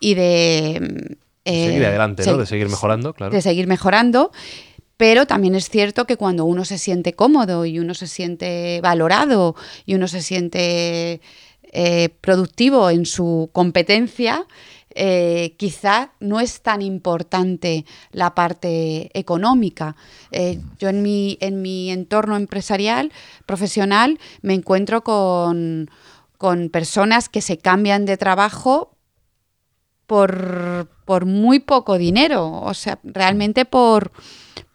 y 0.01 0.15
de 0.15 1.17
eh, 1.45 1.67
seguir 1.67 1.87
adelante, 1.87 2.25
¿no? 2.27 2.37
De 2.39 2.47
seguir 2.47 2.69
mejorando, 2.69 3.13
claro. 3.15 3.33
De 3.33 3.43
seguir 3.43 3.67
mejorando. 3.67 4.31
Pero 4.97 5.27
también 5.27 5.55
es 5.55 5.71
cierto 5.71 6.05
que 6.07 6.19
cuando 6.19 6.45
uno 6.45 6.67
se 6.67 6.77
siente 6.77 7.15
cómodo 7.15 7.65
y 7.65 7.79
uno 7.79 7.95
se 7.95 8.07
siente 8.07 8.81
valorado 8.83 9.57
y 9.87 9.95
uno 9.95 10.07
se 10.09 10.21
siente 10.21 11.23
eh, 11.73 12.11
productivo 12.21 12.91
en 12.91 13.07
su 13.07 13.49
competencia, 13.53 14.47
eh, 14.93 15.55
quizá 15.57 16.13
no 16.19 16.41
es 16.41 16.63
tan 16.63 16.83
importante 16.83 17.85
la 18.11 18.35
parte 18.35 19.11
económica. 19.19 19.95
Eh, 20.33 20.61
yo 20.79 20.89
en 20.89 21.03
mi, 21.03 21.39
en 21.41 21.63
mi 21.63 21.91
entorno 21.91 22.37
empresarial, 22.37 23.13
profesional, 23.47 24.19
me 24.43 24.55
encuentro 24.55 25.03
con, 25.05 25.91
con 26.41 26.71
personas 26.71 27.29
que 27.29 27.43
se 27.43 27.59
cambian 27.59 28.07
de 28.07 28.17
trabajo 28.17 28.97
por, 30.07 30.89
por, 31.05 31.27
muy 31.27 31.59
poco 31.59 31.99
dinero, 31.99 32.63
o 32.63 32.73
sea, 32.73 32.99
realmente 33.05 33.67
por 33.67 34.11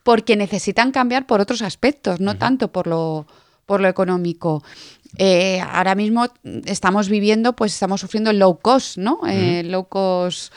porque 0.04 0.36
necesitan 0.36 0.92
cambiar 0.92 1.26
por 1.26 1.42
otros 1.42 1.64
aspectos, 1.64 2.20
no 2.20 2.34
uh 2.34 2.34
-huh. 2.36 2.38
tanto 2.38 2.72
por 2.72 2.86
lo, 2.86 3.26
por 3.66 3.82
lo 3.82 3.88
económico. 3.88 4.64
Eh, 5.18 5.60
ahora 5.60 5.96
mismo 5.96 6.28
estamos 6.66 7.10
viviendo, 7.10 7.54
pues 7.54 7.74
estamos 7.74 8.00
sufriendo 8.00 8.30
el 8.30 8.38
low 8.38 8.60
cost, 8.60 9.00
¿no? 9.00 9.16
Uh 9.16 9.26
-huh. 9.26 9.32
eh, 9.32 9.64
low 9.64 9.86
cost 9.90 10.54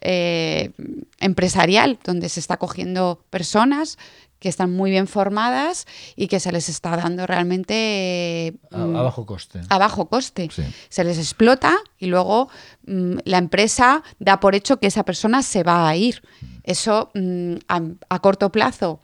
eh, 0.00 0.70
empresarial, 1.18 1.98
donde 2.04 2.28
se 2.28 2.38
está 2.38 2.56
cogiendo 2.56 3.24
personas 3.30 3.98
que 4.42 4.48
están 4.48 4.72
muy 4.72 4.90
bien 4.90 5.06
formadas 5.06 5.86
y 6.16 6.26
que 6.26 6.40
se 6.40 6.50
les 6.50 6.68
está 6.68 6.96
dando 6.96 7.28
realmente 7.28 8.58
A, 8.72 8.78
mm, 8.78 8.96
a 8.96 9.02
bajo 9.02 9.24
coste. 9.24 9.60
a 9.68 9.78
bajo 9.78 10.08
coste. 10.08 10.48
Sí. 10.52 10.64
Se 10.88 11.04
les 11.04 11.16
explota 11.16 11.78
y 11.96 12.06
luego 12.06 12.48
mm, 12.84 13.18
la 13.24 13.38
empresa 13.38 14.02
da 14.18 14.40
por 14.40 14.56
hecho 14.56 14.80
que 14.80 14.88
esa 14.88 15.04
persona 15.04 15.42
se 15.44 15.62
va 15.62 15.88
a 15.88 15.94
ir. 15.94 16.22
Eso 16.64 17.12
mm, 17.14 17.54
a, 17.68 17.80
a 18.08 18.18
corto 18.18 18.50
plazo 18.50 18.98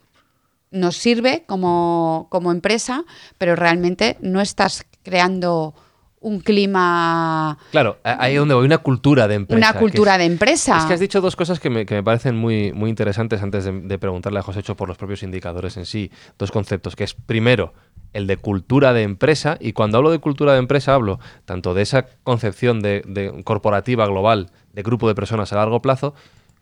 nos 0.71 0.97
sirve 0.97 1.45
como, 1.47 2.27
como 2.29 2.51
empresa, 2.51 3.05
pero 3.37 3.55
realmente 3.55 4.17
no 4.19 4.41
estás 4.41 4.85
creando 5.03 5.73
un 6.21 6.39
clima, 6.41 7.57
Claro, 7.71 7.97
ahí 8.03 8.33
es 8.33 8.39
donde 8.39 8.53
voy, 8.55 8.65
una 8.65 8.79
cultura 8.79 9.27
de 9.27 9.35
empresa. 9.35 9.71
una 9.71 9.79
cultura 9.79 10.13
es- 10.15 10.19
de 10.19 10.25
empresa. 10.25 10.77
Es 10.77 10.85
que 10.85 10.93
has 10.93 10.99
dicho 10.99 11.21
dos 11.21 11.35
cosas 11.35 11.59
que 11.59 11.69
me, 11.69 11.85
que 11.85 11.95
me 11.95 12.03
parecen 12.03 12.35
muy, 12.35 12.73
muy 12.73 12.89
interesantes 12.89 13.41
antes 13.41 13.63
de, 13.65 13.71
de 13.81 13.97
preguntarle 13.99 14.39
a 14.39 14.41
José 14.43 14.61
Cho 14.63 14.75
por 14.75 14.87
los 14.87 14.97
propios 14.97 15.23
indicadores 15.23 15.77
en 15.77 15.85
sí. 15.85 16.11
Dos 16.37 16.51
conceptos, 16.51 16.95
que 16.95 17.03
es 17.05 17.13
primero 17.13 17.73
el 18.13 18.27
de 18.27 18.37
cultura 18.37 18.91
de 18.93 19.03
empresa, 19.03 19.57
y 19.59 19.73
cuando 19.73 19.97
hablo 19.97 20.11
de 20.11 20.19
cultura 20.19 20.53
de 20.53 20.59
empresa 20.59 20.93
hablo 20.95 21.19
tanto 21.45 21.73
de 21.73 21.83
esa 21.83 22.05
concepción 22.23 22.81
de, 22.81 23.03
de 23.07 23.43
corporativa 23.43 24.05
global, 24.07 24.49
de 24.73 24.81
grupo 24.83 25.07
de 25.07 25.15
personas 25.15 25.53
a 25.53 25.57
largo 25.57 25.81
plazo, 25.81 26.15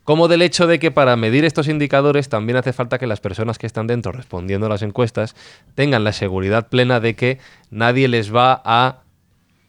como 0.04 0.28
del 0.30 0.42
hecho 0.42 0.68
de 0.68 0.80
que 0.80 0.92
para 0.92 1.16
medir 1.18 1.44
estos 1.46 1.68
indicadores 1.68 2.30
también 2.30 2.58
hace 2.58 2.72
falta 2.74 2.98
que 2.98 3.08
las 3.08 3.20
personas 3.20 3.58
que 3.58 3.66
están 3.68 3.88
dentro 3.88 4.12
respondiendo 4.14 4.66
a 4.68 4.70
las 4.70 4.82
encuestas 4.82 5.36
tengan 5.76 6.04
la 6.06 6.14
seguridad 6.14 6.68
plena 6.70 7.00
de 7.02 7.16
que 7.16 7.40
nadie 7.72 8.08
les 8.08 8.34
va 8.34 8.62
a, 8.64 9.00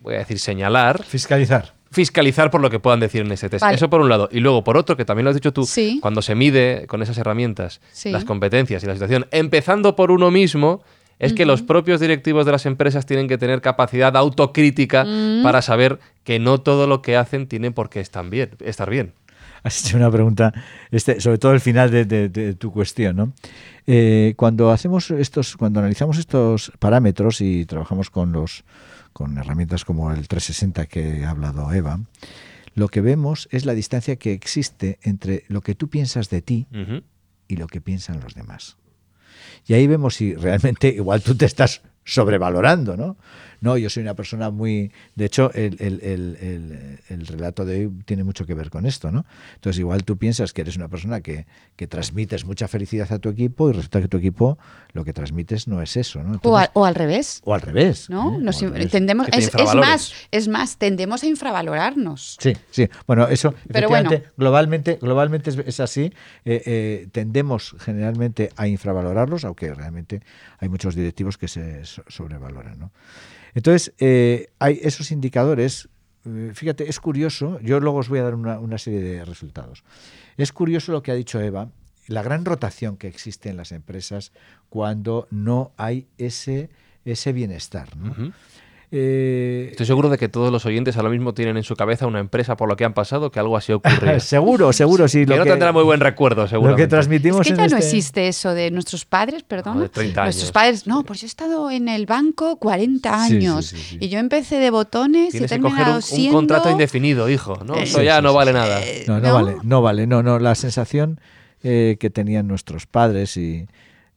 voy 0.00 0.14
a 0.14 0.18
decir, 0.18 0.38
señalar 0.38 1.02
Fiscalizar. 1.04 1.72
fiscalizar 1.90 2.50
por 2.50 2.60
lo 2.60 2.70
que 2.70 2.78
puedan 2.80 3.00
decir 3.00 3.22
en 3.22 3.32
ese 3.32 3.48
test. 3.48 3.62
Vale. 3.62 3.76
Eso 3.76 3.88
por 3.90 4.00
un 4.00 4.08
lado. 4.08 4.28
Y 4.32 4.40
luego, 4.40 4.62
por 4.64 4.76
otro, 4.76 4.96
que 4.96 5.04
también 5.04 5.24
lo 5.24 5.30
has 5.30 5.36
dicho 5.36 5.52
tú, 5.52 5.64
Sí. 5.64 5.98
cuando 6.02 6.22
se 6.22 6.34
mide 6.34 6.86
con 6.86 7.02
esas 7.02 7.16
herramientas 7.18 7.80
Sí. 7.92 8.10
las 8.10 8.24
competencias 8.24 8.82
y 8.82 8.86
la 8.86 8.92
situación, 8.94 9.26
empezando 9.30 9.96
por 9.96 10.10
uno 10.10 10.30
mismo, 10.30 10.82
es 11.18 11.32
que 11.32 11.46
los 11.46 11.62
propios 11.62 11.98
directivos 11.98 12.46
de 12.46 12.52
las 12.52 12.64
empresas 12.64 13.04
tienen 13.04 13.26
que 13.26 13.38
tener 13.38 13.60
capacidad 13.60 14.16
autocrítica 14.16 15.04
para 15.42 15.62
saber 15.62 15.98
que 16.22 16.38
no 16.38 16.60
todo 16.60 16.86
lo 16.86 17.02
que 17.02 17.16
hacen 17.16 17.48
tiene 17.48 17.72
por 17.72 17.90
qué 17.90 17.98
estar 18.00 18.28
bien. 18.90 19.12
Has 19.62 19.84
hecho 19.84 19.96
una 19.96 20.10
pregunta, 20.10 20.52
este, 20.90 21.20
sobre 21.20 21.38
todo 21.38 21.52
el 21.52 21.60
final 21.60 21.90
de, 21.90 22.04
de- 22.04 22.28
de 22.28 22.54
tu 22.54 22.72
cuestión, 22.72 23.16
¿no? 23.16 23.32
Eh, 23.86 24.34
cuando 24.36 24.70
hacemos 24.70 25.10
estos, 25.10 25.56
cuando 25.56 25.80
analizamos 25.80 26.18
estos 26.18 26.72
parámetros 26.78 27.40
y 27.40 27.64
trabajamos 27.66 28.10
con 28.10 28.32
los 28.32 28.64
con 29.12 29.36
herramientas 29.38 29.84
como 29.84 30.12
el 30.12 30.28
360 30.28 30.86
que 30.86 31.24
ha 31.24 31.30
hablado 31.30 31.72
Eva, 31.72 31.98
lo 32.74 32.88
que 32.88 33.00
vemos 33.00 33.48
es 33.50 33.64
la 33.66 33.74
distancia 33.74 34.14
que 34.16 34.32
existe 34.32 34.98
entre 35.02 35.44
lo 35.48 35.60
que 35.62 35.74
tú 35.74 35.88
piensas 35.88 36.30
de 36.30 36.40
ti 36.42 36.66
y 37.48 37.56
lo 37.56 37.66
que 37.66 37.80
piensan 37.80 38.20
los 38.20 38.34
demás. 38.34 38.76
Y 39.66 39.74
ahí 39.74 39.86
vemos 39.88 40.14
si 40.16 40.34
realmente 40.34 40.88
igual 40.88 41.22
tú 41.22 41.34
te 41.34 41.46
estás 41.46 41.82
sobrevalorando, 42.04 42.96
¿no? 42.96 43.16
No, 43.60 43.76
yo 43.76 43.90
soy 43.90 44.02
una 44.02 44.14
persona 44.14 44.50
muy... 44.50 44.92
De 45.16 45.24
hecho, 45.24 45.52
el, 45.54 45.76
el- 45.80 46.00
el- 46.02 46.36
el- 46.40 46.98
el 47.08 47.26
relato 47.26 47.64
de 47.64 47.86
hoy 47.86 47.92
tiene 48.04 48.24
mucho 48.24 48.46
que 48.46 48.54
ver 48.54 48.70
con 48.70 48.86
esto, 48.86 49.10
¿no? 49.10 49.24
Entonces, 49.54 49.80
igual 49.80 50.04
tú 50.04 50.16
piensas 50.16 50.52
que 50.52 50.60
eres 50.62 50.76
una 50.76 50.88
persona 50.88 51.20
que, 51.20 51.46
que 51.76 51.86
transmites 51.86 52.44
mucha 52.44 52.68
felicidad 52.68 53.10
a 53.12 53.18
tu 53.18 53.28
equipo 53.28 53.68
y 53.70 53.72
resulta 53.72 54.00
que 54.00 54.08
tu 54.08 54.16
equipo 54.18 54.58
lo 54.92 55.04
que 55.04 55.12
transmites 55.12 55.66
no 55.68 55.82
es 55.82 55.96
eso, 55.96 56.22
¿no? 56.22 56.40
o, 56.42 56.56
al, 56.56 56.70
o 56.72 56.84
al 56.84 56.94
revés. 56.94 57.40
o 57.44 57.54
al 57.54 57.60
revés. 57.60 58.08
¿no? 58.10 58.36
¿eh? 58.36 58.38
Nos 58.40 58.62
O 58.62 58.66
al 58.66 58.72
revés. 58.74 58.90
tendemos, 58.90 59.26
Que 59.26 59.32
te 59.32 59.38
es, 59.62 59.74
más, 59.74 60.12
es 60.30 60.48
más, 60.48 60.76
tendemos 60.78 61.22
a 61.22 61.26
infravalorarnos. 61.26 62.36
Sí, 62.40 62.52
sí. 62.70 62.88
Bueno, 63.06 63.28
eso 63.28 63.54
Pero 63.72 63.88
bueno. 63.88 64.10
globalmente, 64.36 64.98
globalmente 65.00 65.50
es, 65.50 65.58
es 65.58 65.80
así. 65.80 66.12
Eh, 66.44 66.62
eh, 66.66 67.08
tendemos 67.12 67.74
generalmente 67.80 68.50
a 68.56 68.68
infravalorarlos, 68.68 69.44
aunque 69.44 69.74
realmente 69.74 70.20
hay 70.58 70.68
muchos 70.68 70.94
directivos 70.94 71.36
que 71.38 71.48
se 71.48 71.84
so- 71.84 72.04
sobrevaloran. 72.08 72.78
¿no? 72.78 72.92
Entonces, 73.54 73.92
eh, 73.98 74.48
hay 74.58 74.80
esos 74.82 75.10
indicadores. 75.10 75.88
eh, 76.24 76.52
Fíjate, 76.54 76.88
es 76.88 77.00
curioso. 77.00 77.58
Yo 77.60 77.80
luego 77.80 77.98
os 77.98 78.08
voy 78.08 78.18
a 78.20 78.24
dar 78.24 78.34
una, 78.34 78.78
serie 78.78 79.00
de 79.00 79.24
resultados. 79.24 79.84
Es 80.36 80.52
curioso 80.52 80.92
lo 80.92 81.02
que 81.02 81.10
ha 81.10 81.14
dicho 81.14 81.40
Eva, 81.40 81.70
la 82.06 82.22
gran 82.22 82.44
rotación 82.44 82.96
que 82.96 83.08
existe 83.08 83.48
en 83.48 83.56
las 83.56 83.72
empresas 83.72 84.32
cuando 84.68 85.26
no 85.30 85.72
hay 85.76 86.06
ese, 86.16 86.70
ese 87.04 87.32
bienestar. 87.32 87.88
Eh, 88.90 89.68
Estoy 89.72 89.84
seguro 89.84 90.08
de 90.08 90.16
que 90.16 90.28
todos 90.30 90.50
los 90.50 90.64
oyentes 90.64 90.96
ahora 90.96 91.10
mismo 91.10 91.34
tienen 91.34 91.58
en 91.58 91.62
su 91.62 91.76
cabeza 91.76 92.06
una 92.06 92.20
empresa 92.20 92.56
por 92.56 92.68
lo 92.70 92.76
que 92.76 92.86
han 92.86 92.94
pasado 92.94 93.30
que 93.30 93.38
algo 93.38 93.56
así 93.56 93.72
ocurrió. 93.72 94.18
seguro, 94.20 94.72
seguro, 94.72 95.08
sí. 95.08 95.20
que 95.20 95.26
lo 95.26 95.36
no 95.36 95.44
que- 95.44 95.50
tendrá 95.50 95.72
muy 95.72 95.82
buen 95.82 96.00
recuerdo, 96.00 96.42
Lo 96.42 96.48
seguro. 96.48 96.74
que 96.76 96.86
transmitimos 96.86 97.42
Es 97.42 97.48
que 97.48 97.52
en 97.52 97.56
ya 97.58 97.74
no 97.74 97.76
este- 97.76 97.86
existe 97.86 98.28
eso 98.28 98.54
de 98.54 98.70
nuestros 98.70 99.04
padres, 99.04 99.42
perdón. 99.42 99.80
de 99.80 99.88
30 99.90 100.22
Nuestros 100.24 100.44
años. 100.44 100.52
padres, 100.52 100.86
no, 100.86 101.04
pues 101.04 101.20
yo 101.20 101.26
he 101.26 101.28
estado 101.28 101.70
en 101.70 101.88
el 101.88 102.06
banco 102.06 102.56
40 102.56 103.24
Sí, 103.26 103.28
sí, 103.28 103.36
años 103.36 103.66
sí, 103.66 103.76
sí. 103.76 103.98
y 104.00 104.08
yo 104.08 104.18
empecé 104.18 104.56
de 104.56 104.70
botones 104.70 105.34
y 105.34 105.36
he 105.36 105.40
Tienes 105.46 105.50
que 105.52 105.58
coger 105.60 105.70
terminado 105.76 105.90
un, 105.90 105.96
un 105.96 106.02
siendo... 106.02 106.36
contrato 106.38 106.70
indefinido, 106.70 107.28
hijo. 107.28 107.62
¿no? 107.66 107.74
Eh, 107.74 107.82
Eso 107.82 107.98
sí, 107.98 108.04
ya 108.06 108.16
sí, 108.16 108.22
no 108.22 108.32
vale 108.32 108.52
sí. 108.52 108.54
nada. 108.56 108.80
No, 109.06 109.20
no, 109.20 109.28
¿no? 109.28 109.34
vale, 109.34 109.56
no 109.64 109.82
vale, 109.82 110.06
no, 110.06 110.22
no. 110.22 110.38
La 110.38 110.54
sensación 110.54 111.20
eh, 111.62 111.96
que 112.00 112.08
tenían 112.08 112.46
nuestros 112.48 112.86
padres 112.86 113.36
y 113.36 113.66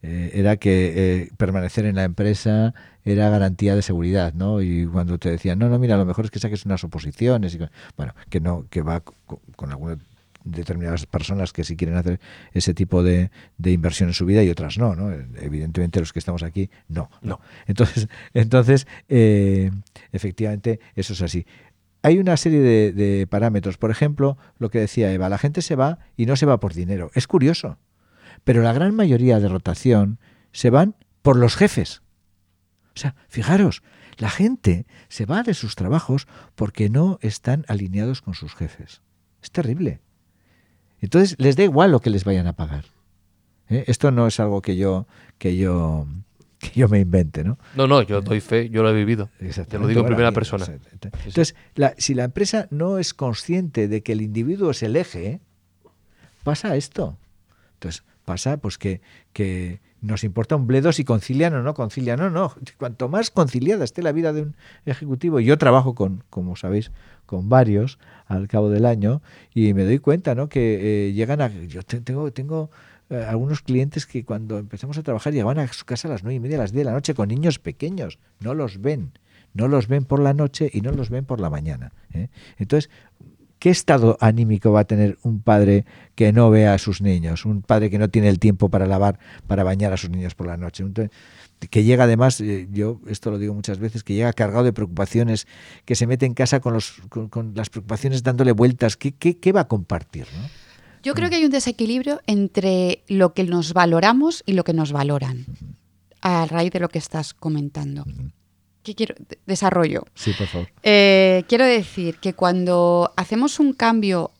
eh, 0.03 0.31
era 0.33 0.55
que 0.57 0.93
eh, 0.95 1.29
permanecer 1.37 1.85
en 1.85 1.95
la 1.95 2.03
empresa 2.05 2.73
era 3.05 3.29
garantía 3.29 3.75
de 3.75 3.81
seguridad, 3.81 4.33
¿no? 4.33 4.61
Y 4.61 4.85
cuando 4.85 5.17
te 5.17 5.29
decían, 5.31 5.59
no, 5.59 5.69
no, 5.69 5.79
mira, 5.79 5.97
lo 5.97 6.05
mejor 6.05 6.25
es 6.25 6.31
que 6.31 6.39
saques 6.39 6.65
unas 6.65 6.83
oposiciones, 6.83 7.55
y, 7.55 7.59
bueno, 7.97 8.13
que 8.29 8.39
no, 8.39 8.65
que 8.69 8.81
va 8.81 9.01
co- 9.01 9.15
con, 9.55 9.71
algunas 9.71 9.97
determinadas 10.43 11.05
personas 11.05 11.53
que 11.53 11.63
sí 11.63 11.75
quieren 11.75 11.97
hacer 11.97 12.19
ese 12.53 12.73
tipo 12.73 13.03
de, 13.03 13.29
de 13.57 13.71
inversión 13.71 14.09
en 14.09 14.13
su 14.13 14.25
vida 14.25 14.43
y 14.43 14.49
otras 14.49 14.77
no, 14.77 14.95
¿no? 14.95 15.11
Evidentemente 15.39 15.99
los 15.99 16.13
que 16.13 16.19
estamos 16.19 16.41
aquí, 16.43 16.69
no. 16.87 17.09
No. 17.21 17.39
Entonces, 17.67 18.07
entonces 18.33 18.87
eh, 19.07 19.71
efectivamente, 20.11 20.79
eso 20.95 21.13
es 21.13 21.21
así. 21.21 21.45
Hay 22.03 22.17
una 22.17 22.35
serie 22.37 22.59
de, 22.59 22.91
de 22.93 23.27
parámetros. 23.27 23.77
Por 23.77 23.91
ejemplo, 23.91 24.35
lo 24.57 24.69
que 24.71 24.79
decía 24.79 25.13
Eva, 25.13 25.29
la 25.29 25.37
gente 25.37 25.61
se 25.61 25.75
va 25.75 25.99
y 26.17 26.25
no 26.25 26.35
se 26.35 26.47
va 26.47 26.59
por 26.59 26.73
dinero. 26.73 27.11
Es 27.13 27.27
curioso. 27.27 27.77
Pero 28.43 28.63
la 28.63 28.73
gran 28.73 28.95
mayoría 28.95 29.39
de 29.39 29.47
rotación 29.47 30.17
se 30.51 30.71
van 30.71 30.95
por 31.21 31.37
los 31.37 31.55
jefes. 31.55 32.00
O 32.95 32.99
sea, 32.99 33.15
fijaros, 33.27 33.83
la 34.17 34.29
gente 34.29 34.85
se 35.07 35.25
va 35.25 35.43
de 35.43 35.53
sus 35.53 35.75
trabajos 35.75 36.27
porque 36.55 36.89
no 36.89 37.17
están 37.21 37.65
alineados 37.67 38.21
con 38.21 38.33
sus 38.33 38.53
jefes. 38.55 39.01
Es 39.41 39.51
terrible. 39.51 40.01
Entonces 40.99 41.35
les 41.39 41.55
da 41.55 41.63
igual 41.63 41.91
lo 41.91 41.99
que 41.99 42.09
les 42.09 42.23
vayan 42.25 42.47
a 42.47 42.53
pagar. 42.53 42.85
¿Eh? 43.69 43.85
Esto 43.87 44.11
no 44.11 44.27
es 44.27 44.39
algo 44.39 44.61
que 44.61 44.75
yo 44.75 45.07
que 45.37 45.55
yo 45.57 46.05
que 46.59 46.71
yo 46.79 46.87
me 46.89 46.99
invente, 46.99 47.43
¿no? 47.43 47.57
No, 47.75 47.87
no, 47.87 48.03
yo 48.03 48.21
doy 48.21 48.39
fe, 48.39 48.69
yo 48.69 48.83
lo 48.83 48.89
he 48.91 48.93
vivido. 48.93 49.29
Te 49.39 49.79
lo 49.79 49.87
digo 49.87 50.01
en 50.01 50.05
primera 50.07 50.31
persona. 50.31 50.65
Entonces, 51.25 51.55
la- 51.73 51.95
si 51.97 52.13
la 52.13 52.23
empresa 52.25 52.67
no 52.69 52.99
es 52.99 53.15
consciente 53.15 53.87
de 53.87 54.03
que 54.03 54.11
el 54.11 54.21
individuo 54.21 54.69
es 54.69 54.83
el 54.83 54.95
eje, 54.95 55.39
pasa 56.43 56.75
esto. 56.75 57.17
Entonces, 57.73 58.03
pasa 58.31 58.57
pues 58.57 58.77
que, 58.77 59.01
que 59.33 59.79
nos 60.01 60.23
importa 60.23 60.55
un 60.55 60.65
bledo 60.67 60.91
si 60.91 61.03
concilian 61.03 61.53
o 61.53 61.61
no 61.61 61.73
concilian. 61.73 62.17
No, 62.19 62.29
no. 62.29 62.53
Cuanto 62.77 63.09
más 63.09 63.29
conciliada 63.29 63.83
esté 63.83 64.01
la 64.01 64.13
vida 64.13 64.31
de 64.31 64.41
un 64.43 64.55
ejecutivo, 64.85 65.39
yo 65.39 65.57
trabajo 65.57 65.93
con, 65.95 66.23
como 66.29 66.55
sabéis, 66.55 66.91
con 67.25 67.49
varios 67.49 67.99
al 68.27 68.47
cabo 68.47 68.69
del 68.69 68.85
año, 68.85 69.21
y 69.53 69.73
me 69.73 69.83
doy 69.83 69.99
cuenta, 69.99 70.33
¿no? 70.35 70.47
Que 70.47 70.63
eh, 71.09 71.13
llegan 71.13 71.41
a. 71.41 71.47
Yo 71.67 71.81
te- 71.83 71.99
tengo, 72.01 72.31
tengo 72.31 72.69
eh, 73.09 73.25
algunos 73.27 73.61
clientes 73.61 74.05
que 74.05 74.23
cuando 74.23 74.57
empezamos 74.57 74.97
a 74.97 75.03
trabajar 75.03 75.33
llegaban 75.33 75.59
a 75.59 75.67
su 75.73 75.85
casa 75.85 76.07
a 76.07 76.11
las 76.11 76.23
nueve 76.23 76.35
y 76.35 76.39
media, 76.39 76.57
a 76.57 76.61
las 76.61 76.71
diez 76.71 76.81
de 76.85 76.91
la 76.91 76.93
noche 76.95 77.13
con 77.13 77.27
niños 77.27 77.59
pequeños. 77.59 78.17
No 78.39 78.53
los 78.53 78.79
ven. 78.81 79.11
No 79.53 79.67
los 79.67 79.87
ven 79.87 80.05
por 80.05 80.19
la 80.21 80.33
noche 80.33 80.69
y 80.71 80.79
no 80.79 80.91
los 80.91 81.09
ven 81.09 81.25
por 81.25 81.41
la 81.41 81.49
mañana. 81.49 81.91
¿eh? 82.13 82.29
Entonces, 82.57 82.89
¿qué 83.61 83.69
estado 83.69 84.17
anímico 84.19 84.71
va 84.71 84.79
a 84.79 84.85
tener 84.85 85.19
un 85.21 85.39
padre 85.39 85.85
que 86.15 86.33
no 86.33 86.49
ve 86.49 86.65
a 86.65 86.79
sus 86.79 86.99
niños? 86.99 87.45
Un 87.45 87.61
padre 87.61 87.91
que 87.91 87.99
no 87.99 88.09
tiene 88.09 88.27
el 88.27 88.39
tiempo 88.39 88.69
para 88.69 88.87
lavar, 88.87 89.19
para 89.45 89.63
bañar 89.63 89.93
a 89.93 89.97
sus 89.97 90.09
niños 90.09 90.33
por 90.33 90.47
la 90.47 90.57
noche. 90.57 90.83
Un- 90.83 90.93
que 91.69 91.83
llega 91.83 92.05
además, 92.05 92.41
eh, 92.41 92.67
yo 92.71 92.99
esto 93.05 93.29
lo 93.29 93.37
digo 93.37 93.53
muchas 93.53 93.77
veces, 93.77 94.03
que 94.03 94.15
llega 94.15 94.33
cargado 94.33 94.63
de 94.63 94.73
preocupaciones, 94.73 95.45
que 95.85 95.93
se 95.93 96.07
mete 96.07 96.25
en 96.25 96.33
casa 96.33 96.59
con, 96.59 96.73
los, 96.73 96.93
con, 97.09 97.29
con 97.29 97.53
las 97.53 97.69
preocupaciones 97.69 98.23
dándole 98.23 98.51
vueltas. 98.51 98.97
¿Qué, 98.97 99.11
qué, 99.11 99.37
qué 99.37 99.51
va 99.51 99.61
a 99.61 99.67
compartir? 99.67 100.25
¿no? 100.35 100.49
Yo 101.03 101.13
creo 101.13 101.29
que 101.29 101.35
hay 101.35 101.45
un 101.45 101.51
desequilibrio 101.51 102.19
entre 102.25 103.03
lo 103.07 103.35
que 103.35 103.43
nos 103.43 103.73
valoramos 103.73 104.41
y 104.47 104.53
lo 104.53 104.63
que 104.63 104.73
nos 104.73 104.91
valoran, 104.91 105.45
a 106.21 106.47
raíz 106.47 106.71
de 106.71 106.79
lo 106.79 106.89
que 106.89 106.97
estás 106.97 107.35
comentando. 107.35 108.05
¿Qué 108.83 108.95
quiero? 108.95 109.15
De- 109.17 109.37
Desarrollo. 109.45 110.05
Sí, 110.15 110.33
por 110.33 110.47
favor. 110.47 110.67
Eh, 110.83 111.43
quiero 111.47 111.65
decir 111.65 112.17
que 112.19 112.33
cuando 112.33 113.13
hacemos 113.15 113.59
un 113.59 113.73
cambio 113.73 114.31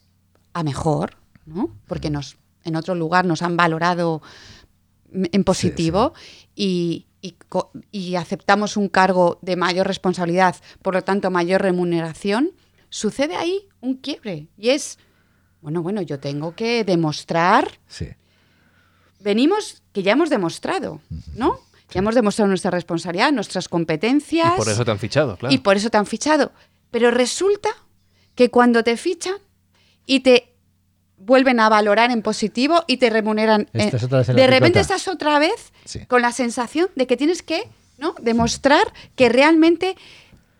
a 0.54 0.64
mejor, 0.64 1.16
¿no? 1.46 1.70
porque 1.88 2.10
nos, 2.10 2.38
en 2.64 2.76
otro 2.76 2.96
lugar 2.96 3.26
nos 3.26 3.42
han 3.42 3.56
valorado 3.58 4.22
en 5.14 5.44
positivo 5.44 6.14
Y, 6.56 7.06
y 7.22 7.32
co- 7.50 7.72
y 7.92 8.16
aceptamos 8.16 8.78
un 8.78 8.88
cargo 8.90 9.38
de 9.42 9.56
mayor 9.56 9.86
responsabilidad, 9.88 10.56
por 10.82 10.94
lo 10.96 11.04
tanto 11.04 11.30
mayor 11.32 11.62
remuneración, 11.62 12.52
sucede 12.90 13.36
ahí 13.36 13.68
un 13.80 13.96
quiebre. 13.96 14.48
Y 14.58 14.70
es, 14.70 14.98
bueno, 15.62 15.82
bueno, 15.82 16.02
yo 16.02 16.20
tengo 16.20 16.56
que 16.56 16.84
demostrar 16.84 17.80
Sí. 17.88 18.08
venimos 19.20 19.82
que 19.94 20.04
ya 20.04 20.14
hemos 20.14 20.30
demostrado, 20.30 21.00
¿no? 21.36 21.60
Ya 21.94 22.00
hemos 22.00 22.16
demostrado 22.16 22.48
nuestra 22.48 22.72
responsabilidad, 22.72 23.32
nuestras 23.32 23.68
competencias. 23.70 24.54
Y 24.54 24.58
por 24.58 24.70
eso 24.70 24.86
te 24.86 24.92
han 24.92 25.00
fichado, 25.00 25.38
claro. 25.38 25.54
Y 25.54 25.58
por 25.60 25.76
eso 25.78 25.90
te 25.90 25.98
han 25.98 26.06
fichado. 26.06 26.52
Pero 26.90 27.12
resulta 27.12 27.70
que 28.36 28.50
cuando 28.50 28.84
te 28.84 28.98
fichan 28.98 29.36
y 30.06 30.22
te 30.22 30.54
vuelven 31.18 31.60
a 31.60 31.70
valorar 31.70 32.10
en 32.12 32.22
positivo 32.22 32.84
y 32.88 32.98
te 32.98 33.10
remuneran. 33.10 33.62
eh, 33.74 33.84
Estás 33.86 34.04
otra 34.04 34.20
vez 34.20 34.30
en 34.30 34.36
la 34.36 34.42
de 34.42 34.48
repente 34.48 34.80
picota. 34.80 34.96
estás 34.96 35.08
otra 35.14 35.38
vez 35.40 35.72
Sí. 35.86 36.06
con 36.08 36.22
la 36.22 36.32
sensación 36.32 36.90
de 36.96 37.06
que 37.08 37.18
tienes 37.18 37.44
que 37.44 37.64
¿no? 37.98 38.16
demostrar 38.22 38.92
que 39.16 39.30
realmente 39.30 39.96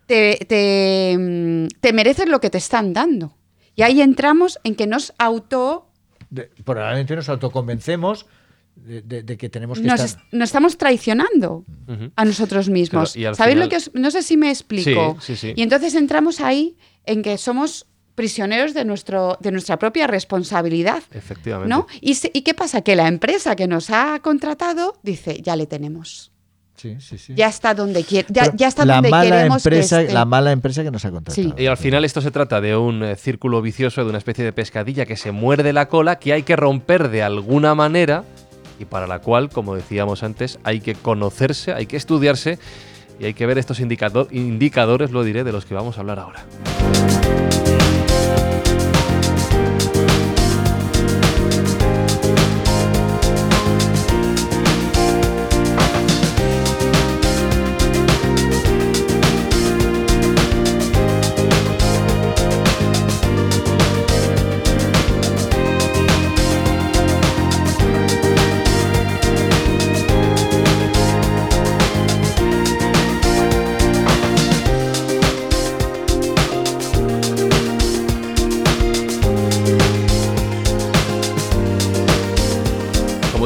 te, 0.06 0.36
te, 0.48 1.16
mm, 1.18 1.66
te 1.80 1.92
mereces 1.92 2.28
lo 2.28 2.40
que 2.40 2.50
te 2.50 2.58
están 2.58 2.92
dando. 2.92 3.34
Y 3.74 3.82
ahí 3.82 4.00
entramos 4.02 4.60
en 4.64 4.74
que 4.76 4.86
nos 4.86 5.12
auto. 5.18 5.88
De- 6.30 6.50
probablemente 6.64 7.16
nos 7.16 7.28
autoconvencemos 7.28 8.26
de, 8.76 9.02
de- 9.02 9.22
de 9.22 9.36
que 9.36 9.48
tenemos 9.48 9.78
que 9.80 9.86
Nos, 9.86 10.00
estar. 10.00 10.24
nos 10.32 10.48
estamos 10.48 10.76
traicionando 10.78 11.64
a 12.16 12.24
nosotros 12.24 12.68
mismos. 12.68 13.12
Claro, 13.14 13.34
¿Sabéis 13.34 13.54
final- 13.54 13.66
lo 13.66 13.70
que 13.70 13.76
os- 13.76 13.90
No 13.94 14.10
sé 14.10 14.22
si 14.22 14.36
me 14.36 14.50
explico. 14.50 15.16
Sí, 15.20 15.36
sí, 15.36 15.48
sí. 15.48 15.52
Y 15.56 15.62
entonces 15.62 15.94
entramos 15.94 16.40
ahí 16.40 16.76
en 17.04 17.22
que 17.22 17.38
somos 17.38 17.86
prisioneros 18.14 18.74
de, 18.74 18.84
nuestro, 18.84 19.38
de 19.40 19.52
nuestra 19.52 19.78
propia 19.78 20.06
responsabilidad. 20.06 21.02
Efectivamente. 21.12 21.68
¿no? 21.70 21.86
¿Y, 22.00 22.14
se- 22.14 22.30
¿Y 22.34 22.42
qué 22.42 22.54
pasa? 22.54 22.82
Que 22.82 22.96
la 22.96 23.08
empresa 23.08 23.56
que 23.56 23.66
nos 23.66 23.90
ha 23.90 24.18
contratado 24.22 24.98
dice, 25.02 25.40
ya 25.42 25.56
le 25.56 25.66
tenemos. 25.66 26.30
Sí, 26.76 26.96
sí, 26.98 27.16
sí. 27.16 27.34
Ya 27.36 27.46
está 27.46 27.74
donde 27.74 28.02
quiere, 28.02 28.26
ya, 28.30 28.52
ya 28.56 28.66
está 28.66 28.84
la 28.84 28.94
donde 28.96 29.10
mala 29.10 29.30
queremos 29.36 29.64
empresa, 29.64 29.98
que 29.98 30.02
esté. 30.04 30.14
La 30.14 30.24
mala 30.24 30.50
empresa 30.50 30.82
que 30.82 30.90
nos 30.90 31.04
ha 31.04 31.10
contratado. 31.12 31.54
Y 31.56 31.66
al 31.66 31.76
final 31.76 32.04
esto 32.04 32.20
se 32.20 32.32
trata 32.32 32.60
de 32.60 32.76
un 32.76 33.04
eh, 33.04 33.14
círculo 33.14 33.62
vicioso, 33.62 34.02
de 34.02 34.08
una 34.08 34.18
especie 34.18 34.44
de 34.44 34.52
pescadilla 34.52 35.06
que 35.06 35.16
se 35.16 35.30
muerde 35.30 35.72
la 35.72 35.86
cola, 35.88 36.18
que 36.18 36.32
hay 36.32 36.42
que 36.42 36.56
romper 36.56 37.08
de 37.08 37.22
alguna 37.22 37.74
manera 37.76 38.24
y 38.78 38.84
para 38.84 39.06
la 39.06 39.20
cual, 39.20 39.48
como 39.48 39.74
decíamos 39.74 40.22
antes, 40.22 40.58
hay 40.64 40.80
que 40.80 40.94
conocerse, 40.94 41.72
hay 41.72 41.86
que 41.86 41.96
estudiarse 41.96 42.58
y 43.20 43.26
hay 43.26 43.34
que 43.34 43.46
ver 43.46 43.58
estos 43.58 43.80
indicado- 43.80 44.28
indicadores, 44.30 45.10
lo 45.10 45.22
diré, 45.24 45.44
de 45.44 45.52
los 45.52 45.64
que 45.64 45.74
vamos 45.74 45.96
a 45.98 46.00
hablar 46.00 46.18
ahora. 46.18 46.44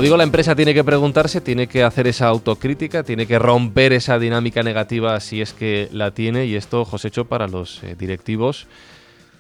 Digo, 0.07 0.17
la 0.17 0.25
empresa 0.25 0.55
tiene 0.55 0.73
que 0.75 0.85
preguntarse, 0.85 1.41
tiene 1.41 1.67
que 1.67 1.83
hacer 1.83 2.07
esa 2.07 2.27
autocrítica, 2.29 3.03
tiene 3.03 3.27
que 3.27 3.39
romper 3.39 3.93
esa 3.93 4.19
dinámica 4.19 4.63
negativa 4.63 5.19
si 5.21 5.41
es 5.41 5.53
que 5.53 5.89
la 5.93 6.13
tiene. 6.13 6.47
Y 6.47 6.55
esto, 6.57 6.85
Josécho, 6.85 7.25
para 7.27 7.47
los 7.49 7.83
eh, 7.83 7.95
directivos, 7.99 8.67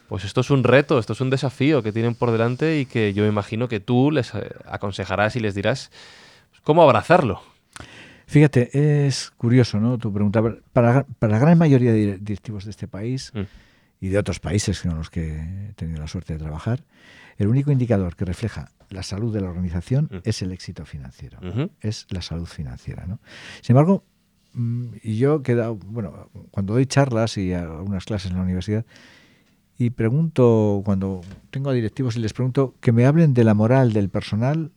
pues 0.09 0.25
esto 0.25 0.41
es 0.41 0.51
un 0.51 0.63
reto, 0.65 0.99
esto 0.99 1.13
es 1.13 1.21
un 1.21 1.31
desafío 1.31 1.83
que 1.83 1.93
tienen 1.93 2.15
por 2.15 2.31
delante 2.31 2.79
y 2.81 2.87
que 2.87 3.13
yo 3.15 3.27
imagino 3.27 3.69
que 3.69 3.81
tú 3.81 4.11
les 4.11 4.35
eh, 4.35 4.49
aconsejarás 4.67 5.37
y 5.37 5.41
les 5.41 5.55
dirás 5.55 5.91
pues, 6.51 6.61
cómo 6.63 6.83
abrazarlo. 6.83 7.43
Fíjate, 8.27 9.07
es 9.07 9.31
curioso, 9.37 9.79
¿no? 9.79 9.99
Tu 9.99 10.13
pregunta. 10.13 10.43
Para, 10.73 11.05
para 11.21 11.33
la 11.35 11.39
gran 11.39 11.57
mayoría 11.59 11.93
de 11.93 12.15
dir- 12.15 12.19
directivos 12.21 12.65
de 12.65 12.71
este 12.73 12.89
país 12.89 13.31
Mm. 13.35 13.41
Y 14.01 14.09
de 14.09 14.19
otros 14.19 14.41
países 14.41 14.81
con 14.83 14.97
los 14.97 15.11
que 15.11 15.69
he 15.71 15.73
tenido 15.75 16.01
la 16.01 16.09
suerte 16.09 16.35
de 16.35 16.39
trabajar, 16.39 16.85
el 17.39 17.49
único 17.49 17.71
indicador 17.71 18.17
que 18.17 18.25
refleja 18.25 18.71
la 18.89 19.03
salud 19.03 19.33
de 19.35 19.41
la 19.41 19.49
organización 19.49 20.09
Mm. 20.11 20.17
es 20.25 20.43
el 20.43 20.53
éxito 20.53 20.85
financiero. 20.85 21.39
Es 21.81 22.07
la 22.11 22.23
salud 22.23 22.47
financiera, 22.47 23.07
¿no? 23.07 23.19
Sin 23.63 23.75
embargo, 23.75 24.05
mm, 24.53 24.87
y 25.03 25.17
yo 25.19 25.37
he 25.37 25.43
quedado, 25.43 25.77
bueno, 25.77 26.29
cuando 26.51 26.75
doy 26.75 26.87
charlas 26.87 27.37
y 27.37 27.53
algunas 27.53 28.05
clases 28.05 28.31
en 28.31 28.37
la 28.37 28.43
universidad, 28.45 28.85
y 29.79 29.91
pregunto, 29.91 30.81
cuando 30.85 31.21
tengo 31.51 31.69
a 31.71 31.75
directivos 31.75 32.17
y 32.17 32.21
les 32.21 32.33
pregunto 32.33 32.75
que 32.81 32.93
me 32.93 33.05
hablen 33.05 33.35
de 33.35 33.45
la 33.45 33.53
moral 33.53 33.93
del 33.93 34.09
personal, 34.09 34.71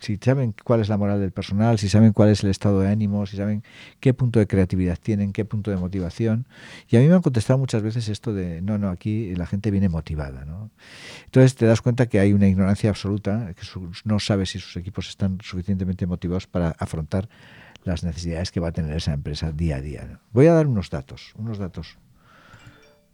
si 0.00 0.18
saben 0.18 0.54
cuál 0.62 0.80
es 0.80 0.88
la 0.88 0.96
moral 0.96 1.18
del 1.18 1.32
personal, 1.32 1.80
si 1.80 1.88
saben 1.88 2.12
cuál 2.12 2.28
es 2.28 2.44
el 2.44 2.50
estado 2.50 2.80
de 2.80 2.88
ánimo, 2.88 3.26
si 3.26 3.36
saben 3.36 3.64
qué 3.98 4.14
punto 4.14 4.38
de 4.38 4.46
creatividad 4.46 4.98
tienen, 5.02 5.32
qué 5.32 5.44
punto 5.44 5.72
de 5.72 5.76
motivación. 5.76 6.46
Y 6.88 6.96
a 6.96 7.00
mí 7.00 7.08
me 7.08 7.14
han 7.14 7.22
contestado 7.22 7.58
muchas 7.58 7.82
veces 7.82 8.08
esto 8.08 8.32
de, 8.32 8.62
no, 8.62 8.78
no, 8.78 8.88
aquí 8.88 9.34
la 9.34 9.46
gente 9.46 9.72
viene 9.72 9.88
motivada. 9.88 10.44
¿no? 10.44 10.70
Entonces 11.24 11.56
te 11.56 11.66
das 11.66 11.82
cuenta 11.82 12.06
que 12.06 12.20
hay 12.20 12.32
una 12.32 12.46
ignorancia 12.46 12.88
absoluta, 12.88 13.52
que 13.54 13.66
no 14.04 14.20
sabe 14.20 14.46
si 14.46 14.60
sus 14.60 14.76
equipos 14.76 15.08
están 15.08 15.38
suficientemente 15.42 16.06
motivados 16.06 16.46
para 16.46 16.70
afrontar 16.78 17.28
las 17.82 18.04
necesidades 18.04 18.52
que 18.52 18.60
va 18.60 18.68
a 18.68 18.72
tener 18.72 18.96
esa 18.96 19.12
empresa 19.12 19.50
día 19.50 19.76
a 19.76 19.80
día. 19.80 20.06
¿no? 20.08 20.20
Voy 20.32 20.46
a 20.46 20.52
dar 20.52 20.68
unos 20.68 20.90
datos, 20.90 21.32
unos 21.36 21.58
datos 21.58 21.98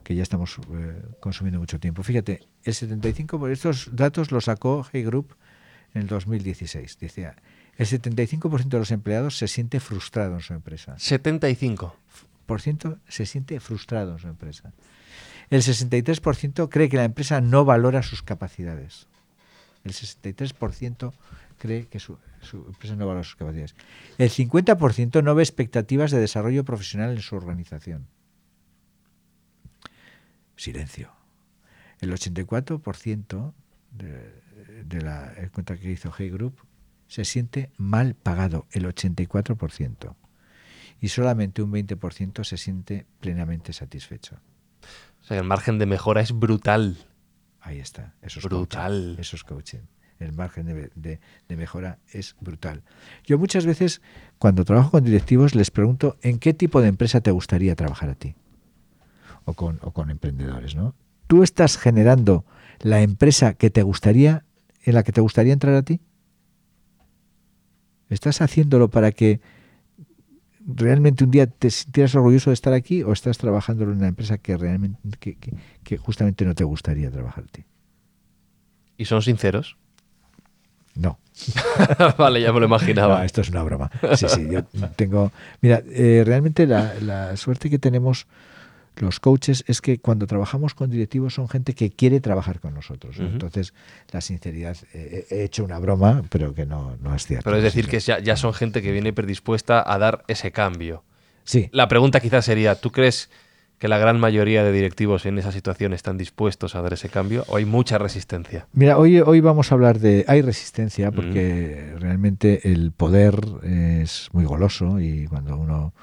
que 0.05 0.14
ya 0.14 0.22
estamos 0.22 0.59
eh, 0.75 1.03
consumiendo 1.20 1.59
mucho 1.59 1.81
tiempo. 1.81 2.03
Fíjate, 2.03 2.40
el 2.64 2.75
75 2.75 3.38
por 3.38 3.51
estos 3.51 3.88
datos 3.92 4.31
los 4.31 4.44
sacó 4.44 4.85
Hey 4.92 5.05
Group 5.05 5.37
en 5.94 6.02
el 6.02 6.07
2016. 6.09 6.98
Decía, 6.98 7.37
el 7.76 7.87
75% 7.87 8.68
de 8.68 8.78
los 8.78 8.90
empleados 8.90 9.38
se 9.38 9.48
siente 9.48 9.81
frustrado 9.81 10.35
en 10.35 10.40
su 10.40 10.55
empresa. 10.55 10.94
75. 10.98 11.96
Por 12.46 12.61
ciento 12.61 12.98
se 13.09 13.26
siente 13.26 13.59
frustrado 13.61 14.12
en 14.12 14.18
su 14.18 14.28
empresa. 14.28 14.72
El 15.50 15.62
63% 15.62 16.68
cree 16.70 16.88
que 16.88 16.96
la 16.96 17.05
empresa 17.05 17.40
no 17.40 17.64
valora 17.64 18.02
sus 18.02 18.22
capacidades. 18.22 19.07
El 19.85 19.92
63% 19.92 21.12
cree 21.59 21.87
que 21.87 21.98
su, 21.98 22.18
su 22.40 22.64
empresa 22.66 22.96
no 22.96 23.07
valora 23.07 23.24
sus 23.24 23.37
capacidades. 23.37 23.74
El 24.18 24.31
50% 24.31 25.22
no 25.22 25.35
ve 25.35 25.42
expectativas 25.42 26.11
de 26.11 26.20
desarrollo 26.20 26.64
profesional 26.64 27.12
en 27.12 27.20
su 27.20 27.37
organización. 27.37 28.07
Silencio. 30.57 31.11
El 32.00 32.12
84% 32.12 33.52
de, 33.92 34.42
de 34.85 35.01
la 35.03 35.33
cuenta 35.53 35.77
que 35.77 35.90
hizo 35.90 36.12
Hey 36.16 36.31
Group 36.31 36.57
se 37.09 37.25
siente 37.25 37.71
mal 37.77 38.14
pagado, 38.14 38.66
el 38.73 38.87
84%. 38.87 40.14
Y 41.01 41.09
solamente 41.09 41.62
un 41.62 41.73
20% 41.73 42.45
se 42.45 42.57
siente 42.57 43.07
plenamente 43.21 43.73
satisfecho. 43.73 44.37
O 45.21 45.25
sea, 45.25 45.38
el 45.38 45.45
margen 45.45 45.79
de 45.79 45.87
mejora 45.87 46.21
es 46.21 46.33
brutal. 46.33 46.97
Ahí 47.61 47.79
está. 47.79 48.14
Eso 48.23 48.38
es 48.40 48.45
Brutal. 48.47 48.92
coaching. 49.09 49.21
Eso 49.21 49.37
es 49.37 49.45
coaching. 49.45 49.79
El 50.18 50.33
margen 50.33 50.66
de, 50.66 50.90
de- 50.95 51.21
de 51.49 51.57
mejora 51.57 51.99
es 52.12 52.37
brutal. 52.40 52.83
Yo 53.25 53.38
muchas 53.38 53.66
veces, 53.66 54.01
cuando 54.38 54.64
trabajo 54.64 54.92
con 54.92 55.05
directivos, 55.05 55.55
les 55.55 55.71
pregunto 55.71 56.16
en 56.23 56.38
qué 56.38 56.55
tipo 56.55 56.81
de 56.81 56.88
empresa 56.88 57.21
te 57.21 57.31
gustaría 57.33 57.75
trabajar 57.75 58.09
a 58.09 58.14
ti. 58.14 58.35
O 59.45 59.55
con, 59.55 59.81
o 59.83 59.90
con 59.92 60.11
emprendedores, 60.11 60.77
¿no? 60.77 60.95
¿Tú 61.27 61.42
estás 61.42 61.77
generando 61.77 62.45
la 62.81 63.03
empresa 63.03 63.55
que 63.55 63.71
te 63.71 63.83
gustaría, 63.83 64.45
en 64.85 64.95
la 64.95 65.03
que 65.03 65.12
te 65.12 65.21
gustaría 65.21 65.53
entrar 65.53 65.75
a 65.75 65.83
ti? 65.83 66.01
¿Estás 68.11 68.40
haciéndolo 68.42 68.88
para 68.90 69.12
que 69.12 69.40
realmente 70.66 71.25
un 71.25 71.31
día 71.31 71.47
te 71.47 71.71
sintieras 71.71 72.14
orgulloso 72.14 72.51
de 72.51 72.55
estar 72.55 72.73
aquí 72.73 73.03
o 73.03 73.12
estás 73.12 73.38
trabajando 73.38 73.85
en 73.85 73.90
una 73.90 74.09
empresa 74.09 74.38
que 74.38 74.57
realmente 74.57 74.99
que, 75.18 75.35
que- 75.37 75.55
que 75.83 75.97
justamente 75.97 76.45
no 76.45 76.55
te 76.55 76.64
gustaría 76.64 77.11
trabajar 77.11 77.45
a 77.45 77.47
ti? 77.49 77.64
¿Y 78.99 79.07
son 79.07 79.23
sinceros? 79.23 79.77
No. 80.95 81.18
vale, 82.18 82.42
ya 82.42 82.53
me 82.53 82.61
lo 82.61 82.66
imaginaba. 82.66 83.18
No, 83.18 83.25
esto 83.25 83.40
es 83.40 83.49
una 83.49 83.62
broma. 83.62 83.90
Sí, 84.14 84.27
sí, 84.29 84.47
yo 84.51 84.62
tengo. 84.95 85.33
Mira, 85.62 85.83
eh, 85.87 86.23
realmente 86.27 86.66
la, 86.66 86.92
la 87.01 87.37
suerte 87.38 87.71
que 87.71 87.79
tenemos 87.79 88.27
los 88.96 89.20
coaches 89.20 89.64
es 89.66 89.81
que 89.81 89.98
cuando 89.98 90.26
trabajamos 90.26 90.74
con 90.74 90.90
directivos 90.90 91.35
son 91.35 91.48
gente 91.48 91.74
que 91.74 91.90
quiere 91.90 92.20
trabajar 92.20 92.61
con 92.61 92.74
nosotros. 92.74 93.16
Entonces, 93.18 93.72
la 94.11 94.20
sinceridad, 94.20 94.76
eh, 94.92 95.26
he 95.31 95.44
hecho 95.44 95.64
una 95.64 95.78
broma, 95.78 96.22
pero 96.28 96.55
que 96.55 96.66
no, 96.66 96.96
no 97.02 97.14
es 97.14 97.26
cierto. 97.26 97.44
Pero 97.44 97.57
es 97.57 97.62
decir, 97.62 97.88
que 97.88 98.00
ya, 98.00 98.18
ya 98.18 98.37
son 98.37 98.52
gente 98.52 98.83
que 98.83 98.92
viene 98.92 99.12
predispuesta 99.12 99.83
a 99.87 99.98
dar 99.98 100.24
ese 100.28 100.52
cambio. 100.52 101.05
Sí, 101.44 101.68
La 101.72 101.88
pregunta 101.88 102.20
quizás 102.20 102.44
sería, 102.44 102.76
¿tú 102.76 102.92
crees 102.92 103.31
que 103.78 103.88
la 103.88 103.98
gran 103.98 104.20
mayoría 104.20 104.62
de 104.62 104.70
directivos 104.70 105.26
en 105.26 105.38
esa 105.38 105.50
situación 105.50 105.92
están 105.92 106.16
dispuestos 106.16 106.76
a 106.76 106.83
dar 106.83 106.92
ese 106.92 107.09
cambio 107.09 107.44
o 107.48 107.57
hay 107.57 107.64
mucha 107.64 107.98
resistencia? 107.98 108.68
Mira, 108.72 108.96
hoy, 108.96 109.18
hoy 109.18 109.40
vamos 109.40 109.72
a 109.72 109.74
hablar 109.74 109.98
de... 109.98 110.24
Hay 110.28 110.40
resistencia 110.40 111.11
porque 111.11 111.96
realmente 111.98 112.70
el 112.70 112.92
poder 112.92 113.40
es 113.64 114.28
muy 114.33 114.44
goloso 114.44 115.00
y 115.00 115.26
cuando 115.26 115.57
uno 115.57 115.94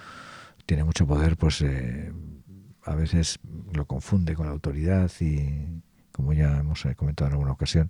tiene 0.66 0.84
mucho 0.84 1.08
poder, 1.08 1.38
pues 1.38 1.62
eh, 1.62 2.12
a 2.90 2.96
veces 2.96 3.40
lo 3.72 3.86
confunde 3.86 4.34
con 4.34 4.48
la 4.48 4.52
autoridad 4.52 5.12
y 5.20 5.68
como 6.12 6.34
ya 6.34 6.58
hemos 6.58 6.84
eh, 6.86 6.96
comentado 6.96 7.28
en 7.28 7.34
alguna 7.34 7.52
ocasión. 7.52 7.90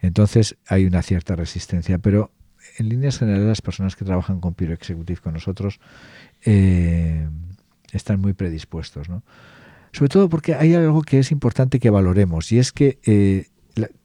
Entonces 0.00 0.56
hay 0.66 0.86
una 0.86 1.02
cierta 1.02 1.36
resistencia, 1.36 1.98
pero 1.98 2.30
en 2.78 2.88
líneas 2.88 3.18
generales 3.18 3.46
las 3.46 3.60
personas 3.60 3.96
que 3.96 4.04
trabajan 4.06 4.40
con 4.40 4.54
Piro 4.54 4.72
Executive 4.72 5.20
con 5.20 5.34
nosotros 5.34 5.78
eh, 6.42 7.28
están 7.92 8.18
muy 8.20 8.32
predispuestos, 8.32 9.10
¿no? 9.10 9.22
Sobre 9.92 10.08
todo 10.08 10.30
porque 10.30 10.54
hay 10.54 10.74
algo 10.74 11.02
que 11.02 11.18
es 11.18 11.30
importante 11.30 11.78
que 11.78 11.90
valoremos 11.90 12.50
y 12.50 12.58
es 12.58 12.72
que 12.72 12.98
eh, 13.04 13.46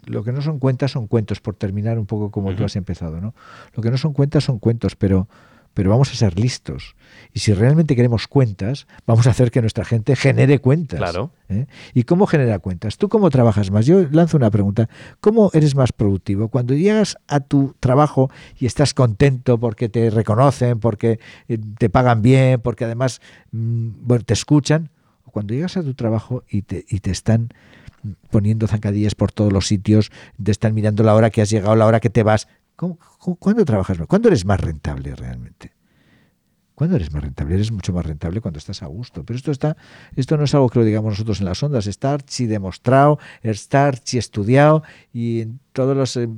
lo 0.06 0.24
que 0.26 0.34
no 0.34 0.42
son 0.42 0.60
cuentas 0.60 0.92
son 0.92 1.08
cuentos, 1.08 1.40
por 1.40 1.56
terminar 1.56 1.98
un 1.98 2.06
poco 2.06 2.30
como 2.30 2.54
tú 2.56 2.66
has 2.66 2.76
empezado, 2.76 3.22
¿no? 3.22 3.34
Lo 3.74 3.82
que 3.82 3.90
no 3.90 3.98
son 3.98 4.12
cuentas 4.12 4.44
son 4.44 4.60
cuentos, 4.60 4.98
pero 4.98 5.30
pero 5.74 5.90
vamos 5.90 6.12
a 6.12 6.16
ser 6.16 6.38
listos. 6.40 6.96
Y 7.34 7.40
si 7.40 7.54
realmente 7.54 7.96
queremos 7.96 8.28
cuentas, 8.28 8.88
vamos 9.06 9.28
a 9.28 9.32
hacer 9.32 9.52
que 9.52 9.62
nuestra 9.62 9.86
gente 9.86 10.16
genere 10.16 10.60
cuentas. 10.60 11.00
Claro. 11.00 11.32
¿eh? 11.48 11.68
¿Y 11.94 12.04
cómo 12.04 12.28
genera 12.28 12.60
cuentas? 12.60 12.98
¿Tú 12.98 13.10
cómo 13.10 13.30
trabajas 13.30 13.72
más? 13.72 13.86
Yo 13.86 14.06
lanzo 14.12 14.38
una 14.38 14.50
pregunta. 14.52 14.90
¿Cómo 15.22 15.52
eres 15.54 15.76
más 15.76 15.92
productivo? 15.92 16.50
Cuando 16.50 16.74
llegas 16.74 17.18
a 17.28 17.40
tu 17.40 17.76
trabajo 17.80 18.32
y 18.58 18.66
estás 18.66 18.94
contento 18.94 19.60
porque 19.60 19.90
te 19.90 20.10
reconocen, 20.10 20.80
porque 20.80 21.20
eh, 21.48 21.58
te 21.78 21.90
pagan 21.90 22.22
bien, 22.22 22.62
porque 22.62 22.86
además 22.86 23.22
mm, 23.52 23.90
bueno, 24.02 24.24
te 24.24 24.34
escuchan, 24.34 24.90
o 25.26 25.32
cuando 25.32 25.54
llegas 25.54 25.78
a 25.78 25.84
tu 25.84 25.94
trabajo 25.94 26.44
y 26.50 26.64
te, 26.64 26.86
y 26.90 27.00
te 27.00 27.12
están 27.12 27.50
poniendo 28.30 28.68
zancadillas 28.68 29.16
por 29.16 29.32
todos 29.32 29.52
los 29.52 29.68
sitios, 29.68 30.12
te 30.42 30.52
están 30.52 30.74
mirando 30.74 31.04
la 31.04 31.16
hora 31.16 31.30
que 31.30 31.42
has 31.42 31.50
llegado, 31.50 31.76
la 31.76 31.86
hora 31.86 32.00
que 32.00 32.10
te 32.10 32.24
vas, 32.24 32.48
cuándo 33.40 33.66
trabajas 33.66 33.98
¿Cuándo 34.08 34.30
eres 34.30 34.46
más 34.46 34.60
rentable 34.60 35.16
realmente? 35.16 35.74
¿Cuándo 36.80 36.96
eres 36.96 37.12
más 37.12 37.22
rentable? 37.22 37.56
Eres 37.56 37.74
mucho 37.74 37.92
más 37.92 38.06
rentable 38.06 38.40
cuando 38.40 38.58
estás 38.58 38.82
a 38.84 38.86
gusto. 38.86 39.26
Pero 39.26 39.36
esto 39.36 39.52
está, 39.52 39.76
esto 40.16 40.38
no 40.38 40.46
es 40.46 40.56
algo 40.56 40.70
que 40.70 40.80
lo 40.80 40.86
digamos 40.86 41.12
nosotros 41.12 41.42
en 41.42 41.46
las 41.46 41.62
ondas, 41.62 41.88
está 41.88 42.14
archi 42.14 42.48
demostrado, 42.48 43.20
está 43.44 43.88
archi 43.88 44.18
estudiado 44.18 44.84
y 45.12 45.42
en 45.42 45.60
todas 45.74 45.98
las 45.98 46.16
eh, 46.16 46.30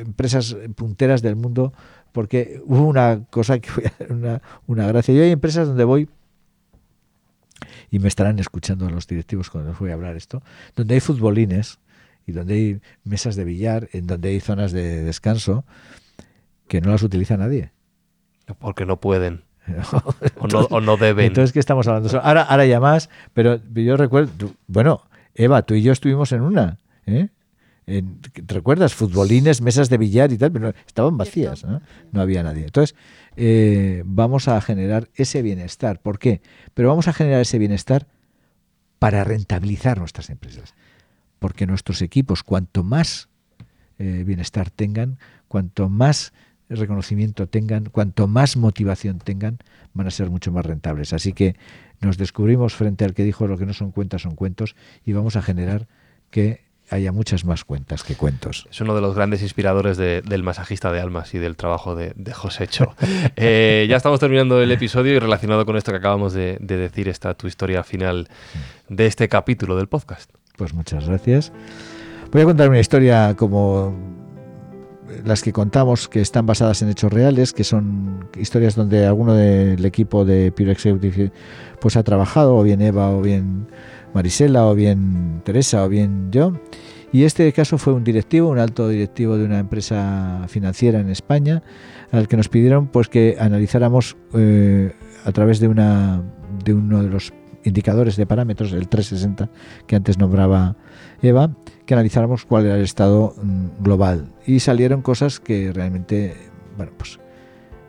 empresas 0.00 0.54
punteras 0.76 1.22
del 1.22 1.36
mundo, 1.36 1.72
porque 2.12 2.60
hubo 2.66 2.86
una 2.86 3.24
cosa 3.30 3.58
que 3.58 3.70
fue 3.70 3.90
una, 4.10 4.42
una 4.66 4.86
gracia. 4.86 5.14
Yo 5.14 5.22
hay 5.22 5.30
empresas 5.30 5.66
donde 5.66 5.84
voy 5.84 6.10
y 7.90 8.00
me 8.00 8.08
estarán 8.08 8.38
escuchando 8.38 8.90
los 8.90 9.06
directivos 9.06 9.48
cuando 9.48 9.70
les 9.70 9.78
voy 9.78 9.92
a 9.92 9.94
hablar 9.94 10.14
esto, 10.14 10.42
donde 10.76 10.92
hay 10.92 11.00
futbolines 11.00 11.78
y 12.28 12.32
donde 12.32 12.54
hay 12.54 12.80
mesas 13.04 13.36
de 13.36 13.44
billar, 13.44 13.88
en 13.92 14.06
donde 14.06 14.28
hay 14.28 14.40
zonas 14.40 14.70
de 14.70 15.02
descanso 15.02 15.64
que 16.68 16.82
no 16.82 16.90
las 16.90 17.02
utiliza 17.02 17.38
nadie. 17.38 17.72
Porque 18.58 18.84
no 18.84 19.00
pueden. 19.00 19.44
o, 20.70 20.80
no, 20.80 20.96
deben. 20.98 21.24
Entonces, 21.24 21.52
¿qué 21.54 21.58
estamos 21.58 21.88
hablando? 21.88 22.20
Ahora, 22.20 22.42
ahora 22.42 22.66
ya 22.66 22.80
más, 22.80 23.08
pero 23.32 23.58
yo 23.72 23.96
recuerdo, 23.96 24.52
bueno, 24.66 25.04
Eva, 25.34 25.62
tú 25.62 25.72
y 25.72 25.82
yo 25.82 25.92
estuvimos 25.92 26.30
en 26.32 26.42
una, 26.42 26.78
¿eh? 27.06 27.28
¿Te 27.86 28.54
recuerdas? 28.54 28.92
Futbolines, 28.92 29.62
mesas 29.62 29.88
de 29.88 29.96
billar 29.96 30.30
y 30.30 30.36
tal, 30.36 30.52
pero 30.52 30.74
estaban 30.86 31.16
vacías, 31.16 31.64
¿no? 31.64 31.80
no 32.12 32.20
había 32.20 32.42
nadie. 32.42 32.64
Entonces, 32.64 32.94
eh, 33.36 34.02
vamos 34.04 34.46
a 34.48 34.60
generar 34.60 35.08
ese 35.14 35.40
bienestar. 35.40 36.02
¿Por 36.02 36.18
qué? 36.18 36.42
Pero 36.74 36.90
vamos 36.90 37.08
a 37.08 37.14
generar 37.14 37.40
ese 37.40 37.56
bienestar 37.56 38.06
para 38.98 39.24
rentabilizar 39.24 39.96
nuestras 39.96 40.28
empresas 40.28 40.74
porque 41.38 41.66
nuestros 41.66 42.02
equipos, 42.02 42.42
cuanto 42.42 42.82
más 42.84 43.28
eh, 43.98 44.24
bienestar 44.26 44.70
tengan, 44.70 45.18
cuanto 45.48 45.88
más 45.88 46.32
reconocimiento 46.68 47.48
tengan, 47.48 47.86
cuanto 47.86 48.26
más 48.26 48.56
motivación 48.56 49.18
tengan, 49.18 49.58
van 49.94 50.06
a 50.06 50.10
ser 50.10 50.30
mucho 50.30 50.52
más 50.52 50.66
rentables. 50.66 51.12
Así 51.12 51.32
que 51.32 51.56
nos 52.00 52.18
descubrimos 52.18 52.74
frente 52.74 53.04
al 53.04 53.14
que 53.14 53.24
dijo 53.24 53.46
lo 53.46 53.58
que 53.58 53.66
no 53.66 53.72
son 53.72 53.90
cuentas 53.90 54.22
son 54.22 54.34
cuentos 54.34 54.76
y 55.04 55.12
vamos 55.12 55.36
a 55.36 55.42
generar 55.42 55.88
que 56.30 56.68
haya 56.90 57.12
muchas 57.12 57.44
más 57.44 57.64
cuentas 57.64 58.02
que 58.02 58.14
cuentos. 58.14 58.66
Es 58.70 58.80
uno 58.80 58.94
de 58.94 59.00
los 59.00 59.14
grandes 59.14 59.42
inspiradores 59.42 59.96
del 59.96 60.42
masajista 60.42 60.90
de 60.90 61.00
almas 61.00 61.34
y 61.34 61.38
del 61.38 61.56
trabajo 61.56 61.94
de, 61.94 62.12
de 62.16 62.32
José 62.32 62.66
Cho. 62.66 62.94
Eh, 63.36 63.86
ya 63.88 63.96
estamos 63.96 64.20
terminando 64.20 64.60
el 64.62 64.70
episodio 64.70 65.14
y 65.14 65.18
relacionado 65.18 65.64
con 65.66 65.76
esto 65.76 65.92
que 65.92 65.98
acabamos 65.98 66.32
de, 66.32 66.56
de 66.60 66.76
decir 66.76 67.08
está 67.08 67.34
tu 67.34 67.46
historia 67.46 67.82
final 67.82 68.28
de 68.88 69.06
este 69.06 69.28
capítulo 69.28 69.76
del 69.76 69.88
podcast. 69.88 70.30
Pues 70.58 70.74
muchas 70.74 71.06
gracias. 71.06 71.52
Voy 72.32 72.42
a 72.42 72.44
contar 72.44 72.68
una 72.68 72.80
historia 72.80 73.34
como 73.36 73.94
las 75.24 75.40
que 75.40 75.52
contamos 75.52 76.08
que 76.08 76.20
están 76.20 76.46
basadas 76.46 76.82
en 76.82 76.88
hechos 76.88 77.12
reales, 77.12 77.52
que 77.52 77.62
son 77.62 78.28
historias 78.36 78.74
donde 78.74 79.06
alguno 79.06 79.34
del 79.34 79.82
equipo 79.84 80.24
de 80.24 80.48
Executive 80.48 81.30
pues 81.80 81.96
ha 81.96 82.02
trabajado, 82.02 82.56
o 82.56 82.62
bien 82.64 82.82
Eva, 82.82 83.10
o 83.10 83.22
bien 83.22 83.68
Marisela, 84.12 84.66
o 84.66 84.74
bien 84.74 85.42
Teresa, 85.44 85.84
o 85.84 85.88
bien 85.88 86.30
yo. 86.32 86.52
Y 87.12 87.22
este 87.22 87.50
caso 87.52 87.78
fue 87.78 87.94
un 87.94 88.02
directivo, 88.02 88.50
un 88.50 88.58
alto 88.58 88.88
directivo 88.88 89.38
de 89.38 89.44
una 89.44 89.60
empresa 89.60 90.44
financiera 90.48 90.98
en 90.98 91.08
España, 91.08 91.62
al 92.10 92.26
que 92.26 92.36
nos 92.36 92.48
pidieron 92.48 92.88
pues 92.88 93.08
que 93.08 93.36
analizáramos 93.38 94.16
eh, 94.34 94.92
a 95.24 95.30
través 95.30 95.60
de 95.60 95.68
una 95.68 96.20
de 96.64 96.74
uno 96.74 97.02
de 97.02 97.08
los 97.10 97.32
indicadores 97.64 98.16
de 98.16 98.26
parámetros, 98.26 98.72
el 98.72 98.88
360 98.88 99.48
que 99.86 99.96
antes 99.96 100.18
nombraba 100.18 100.76
Eva, 101.22 101.50
que 101.86 101.94
analizáramos 101.94 102.44
cuál 102.44 102.66
era 102.66 102.76
el 102.76 102.82
estado 102.82 103.34
mm, 103.42 103.82
global. 103.82 104.28
Y 104.46 104.60
salieron 104.60 105.02
cosas 105.02 105.40
que 105.40 105.72
realmente, 105.72 106.34
bueno, 106.76 106.92
pues 106.96 107.18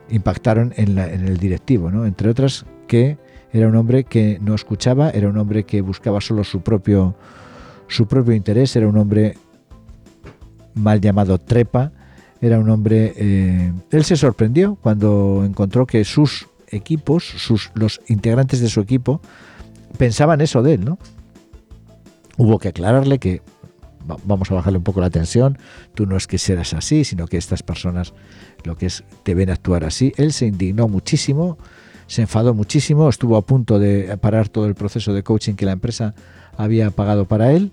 impactaron 0.10 0.73
en, 0.75 0.97
en 0.97 1.27
el 1.27 1.38
directivo, 1.38 1.91
¿no? 1.91 2.05
Entre 2.05 2.29
otras 2.29 2.65
que 2.88 3.17
era 3.51 3.67
un 3.67 3.75
hombre 3.75 4.03
que 4.03 4.39
no 4.41 4.55
escuchaba, 4.55 5.10
era 5.10 5.29
un 5.29 5.38
hombre 5.38 5.63
que 5.63 5.82
buscaba 5.82 6.21
solo 6.21 6.43
su 6.43 6.62
propio, 6.62 7.15
su 7.88 8.08
propio 8.08 8.34
interés, 8.34 8.75
era 8.75 8.88
un 8.88 8.97
hombre 8.97 9.38
mal 10.75 11.01
llamado 11.01 11.38
trepa, 11.39 11.91
era 12.41 12.60
un 12.60 12.69
hombre... 12.69 13.13
Eh, 13.15 13.73
él 13.91 14.03
se 14.03 14.15
sorprendió 14.15 14.75
cuando 14.75 15.43
encontró 15.45 15.86
que 15.86 16.03
sus 16.05 16.47
equipos, 16.67 17.23
sus, 17.23 17.71
los 17.73 18.01
integrantes 18.08 18.62
de 18.62 18.69
su 18.69 18.79
equipo, 18.82 19.21
pensaban 19.97 20.41
eso 20.41 20.62
de 20.62 20.75
él, 20.75 20.86
¿no? 20.86 20.97
Hubo 22.38 22.60
que 22.60 22.69
aclararle 22.69 23.19
que 23.19 23.41
vamos 24.25 24.49
a 24.52 24.56
bajarle 24.56 24.78
un 24.78 24.84
poco 24.84 25.02
la 25.02 25.10
tensión, 25.10 25.58
tú 25.93 26.06
no 26.06 26.17
es 26.17 26.25
que 26.28 26.38
seas 26.38 26.73
así, 26.73 27.04
sino 27.04 27.28
que 27.28 27.38
estas 27.38 27.63
personas 27.63 28.13
lo 28.63 28.75
que 28.75 28.88
es 28.88 29.04
te 29.23 29.36
ven 29.36 29.49
actuar 29.49 29.84
así. 29.84 30.13
Él 30.17 30.34
se 30.34 30.47
indignó 30.47 30.88
muchísimo, 30.88 31.58
se 32.08 32.23
enfadó 32.23 32.54
muchísimo, 32.54 33.10
estuvo 33.10 33.38
a 33.38 33.45
punto 33.45 33.78
de 33.78 34.17
parar 34.17 34.49
todo 34.49 34.65
el 34.65 34.75
proceso 34.75 35.13
de 35.13 35.23
coaching 35.23 35.54
que 35.54 35.65
la 35.65 35.73
empresa 35.73 36.15
había 36.58 36.89
pagado 36.91 37.25
para 37.25 37.52
él. 37.52 37.71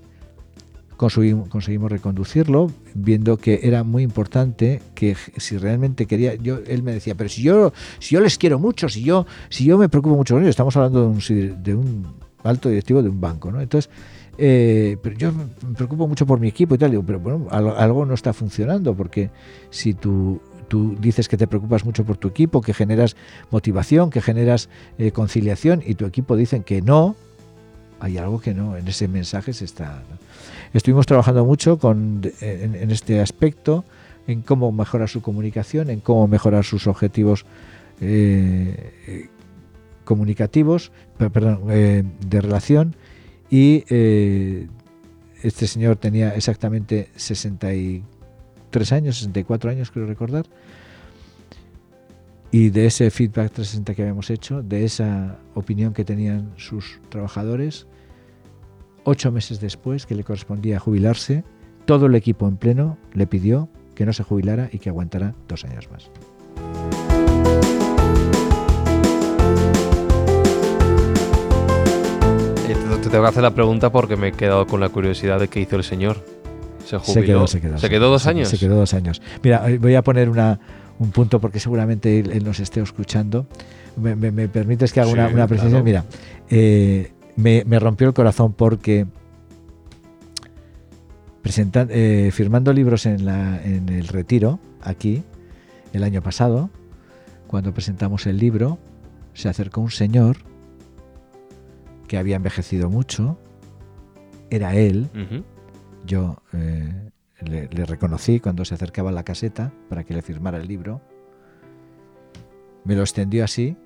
Conseguimos, 0.97 1.91
reconducirlo, 1.91 2.71
viendo 2.95 3.37
que 3.37 3.61
era 3.63 3.85
muy 3.85 4.03
importante 4.03 4.81
que 4.95 5.15
si 5.37 5.59
realmente 5.59 6.07
quería, 6.07 6.35
yo 6.35 6.61
él 6.67 6.83
me 6.83 6.93
decía, 6.93 7.15
pero 7.15 7.29
si 7.29 7.43
yo 7.43 7.73
si 7.99 8.15
yo 8.15 8.21
les 8.21 8.39
quiero 8.39 8.59
mucho, 8.59 8.89
si 8.89 9.03
yo 9.03 9.27
si 9.51 9.65
yo 9.65 9.77
me 9.77 9.89
preocupo 9.89 10.17
mucho 10.17 10.35
con 10.35 10.43
ellos, 10.43 10.51
estamos 10.51 10.77
hablando 10.77 11.03
de 11.03 11.07
un, 11.09 11.63
de 11.63 11.75
un 11.75 12.07
alto 12.43 12.69
directivo 12.69 13.03
de 13.03 13.11
un 13.11 13.21
banco, 13.21 13.53
¿no? 13.53 13.61
Entonces, 13.61 13.91
eh, 14.39 14.97
pero 15.03 15.17
yo 15.17 15.33
me 15.33 15.75
preocupo 15.75 16.07
mucho 16.09 16.27
por 16.27 16.41
mi 16.41 16.49
equipo 16.49 16.75
y 16.75 16.79
tal, 16.79 16.91
digo, 16.91 17.03
pero 17.05 17.21
bueno, 17.21 17.49
algo 17.51 18.07
no 18.07 18.15
está 18.15 18.33
funcionando 18.33 18.95
porque 18.95 19.31
si 19.71 19.95
tú 19.95 20.41
tú 20.69 20.97
dices 20.99 21.29
que 21.29 21.37
te 21.37 21.47
preocupas 21.47 21.85
mucho 21.85 22.05
por 22.05 22.17
tu 22.17 22.29
equipo, 22.29 22.61
que 22.61 22.75
generas 22.75 23.17
motivación, 23.51 24.11
que 24.11 24.21
generas 24.21 24.69
eh, 24.99 25.13
conciliación 25.13 25.83
y 25.87 25.95
tu 25.95 26.07
equipo 26.07 26.37
dicen 26.37 26.63
que 26.63 26.83
no, 26.83 27.17
hay 28.01 28.19
algo 28.19 28.41
que 28.41 28.55
no, 28.55 28.77
en 28.77 28.87
ese 28.89 29.09
mensaje 29.09 29.53
se 29.53 29.65
está... 29.65 30.03
Estuvimos 30.73 31.07
trabajando 31.07 31.45
mucho 31.45 31.79
con, 31.79 32.23
en, 32.41 32.91
este 32.91 33.21
aspecto, 33.21 33.85
en 34.27 34.43
cómo 34.43 34.73
mejorar 34.73 35.09
su 35.09 35.23
comunicación, 35.23 35.91
en 35.91 36.01
cómo 36.01 36.27
mejorar 36.29 36.65
sus 36.65 36.87
objetivos 36.87 37.47
eh, 38.01 39.29
comunicativos, 40.05 40.93
perdón, 41.19 41.61
eh, 41.71 42.03
de 42.27 42.41
relación. 42.41 42.97
Y 43.51 43.85
eh, 43.89 44.67
este 45.43 45.67
señor 45.67 45.97
tenía 45.97 46.35
exactamente 46.35 47.11
63 47.17 48.93
años, 48.93 49.19
64 49.19 49.71
años, 49.71 49.91
creo 49.91 50.07
recordar. 50.07 50.47
Y 52.57 52.71
de 52.71 52.87
ese 52.87 53.11
feedback 53.11 53.53
360 53.53 53.95
que 53.95 54.01
habíamos 54.01 54.31
hecho, 54.31 54.63
de 54.63 54.87
esa 54.87 55.37
opinión 55.53 55.93
que 55.93 56.07
tenían 56.07 56.55
sus 56.57 57.01
trabajadores, 57.11 57.87
ocho 59.05 59.31
meses 59.31 59.61
después, 59.61 60.07
que 60.07 60.15
le 60.15 60.25
correspondía 60.25 60.79
jubilarse, 60.79 61.45
todo 61.85 62.07
el 62.07 62.15
equipo 62.15 62.49
en 62.49 62.57
pleno 62.57 62.97
le 63.13 63.27
pidió 63.27 63.69
que 63.95 64.07
no 64.07 64.15
se 64.15 64.23
jubilara 64.23 64.71
y 64.73 64.79
que 64.79 64.89
aguantara 64.89 65.35
dos 65.49 65.67
años 65.67 65.91
más. 65.91 66.11
Eh, 72.67 72.75
te 73.03 73.11
tengo 73.11 73.23
que 73.23 73.29
hacer 73.29 73.43
la 73.43 73.55
pregunta 73.55 73.93
porque 73.93 74.17
me 74.17 74.29
he 74.29 74.33
quedado 74.33 74.67
con 74.67 74.81
la 74.81 74.89
curiosidad 74.89 75.41
de 75.41 75.49
qué 75.49 75.61
hizo 75.61 75.77
el 75.77 75.85
señor. 75.85 76.25
Se 76.87 76.97
jubiló. 76.97 77.47
Se 77.47 77.61
quedó, 77.61 77.77
se 77.77 77.91
quedó. 77.91 78.09
dos 78.09 78.27
años? 78.27 78.49
Se, 78.49 78.59
quedó 78.59 78.77
dos 78.77 78.95
años. 78.95 79.21
Mira, 79.43 79.67
voy 79.79 79.95
a 79.97 80.03
poner 80.03 80.31
una, 80.31 80.59
un 80.99 81.11
punto 81.11 81.41
porque 81.41 81.61
seguramente 81.61 82.19
él, 82.19 82.45
nos 82.45 82.61
esté 82.61 82.81
escuchando. 82.81 83.47
¿Me, 83.97 84.17
permites 84.49 84.93
que 84.93 85.01
haga 85.01 85.11
una, 85.11 85.29
una 85.29 85.47
Mira, 85.83 86.05
eh, 86.51 87.13
me, 87.37 87.79
rompió 87.79 88.07
el 88.09 88.15
corazón 88.15 88.53
porque 88.53 89.07
presenta- 91.43 91.87
eh, 91.91 92.31
firmando 92.33 92.73
libros 92.73 93.07
en, 93.07 93.25
la, 93.25 93.63
en 93.63 93.89
el 93.89 94.09
retiro, 94.09 94.59
aquí, 94.83 95.23
el 95.93 96.05
año 96.05 96.23
pasado, 96.23 96.71
cuando 97.47 97.73
presentamos 97.73 98.27
el 98.27 98.39
libro, 98.39 98.79
se 99.35 99.49
acercó 99.49 99.81
un 99.81 99.91
señor 99.91 100.39
que 102.09 102.19
había 102.19 102.37
envejecido 102.37 102.91
mucho, 102.91 103.39
era 104.51 104.75
él, 104.75 105.09
yo 106.07 106.43
eh, 106.53 107.11
le, 107.41 107.67
reconocí 107.85 108.41
cuando 108.41 108.65
se 108.65 108.75
acercaba 108.75 109.11
a 109.11 109.13
la 109.13 109.25
caseta 109.25 109.73
para 109.89 110.05
que 110.05 110.15
le 110.15 110.23
firmara 110.23 110.59
el 110.59 110.67
libro. 110.67 111.01
Me 112.85 112.95
lo 112.95 113.03
extendió 113.03 113.45
así 113.45 113.77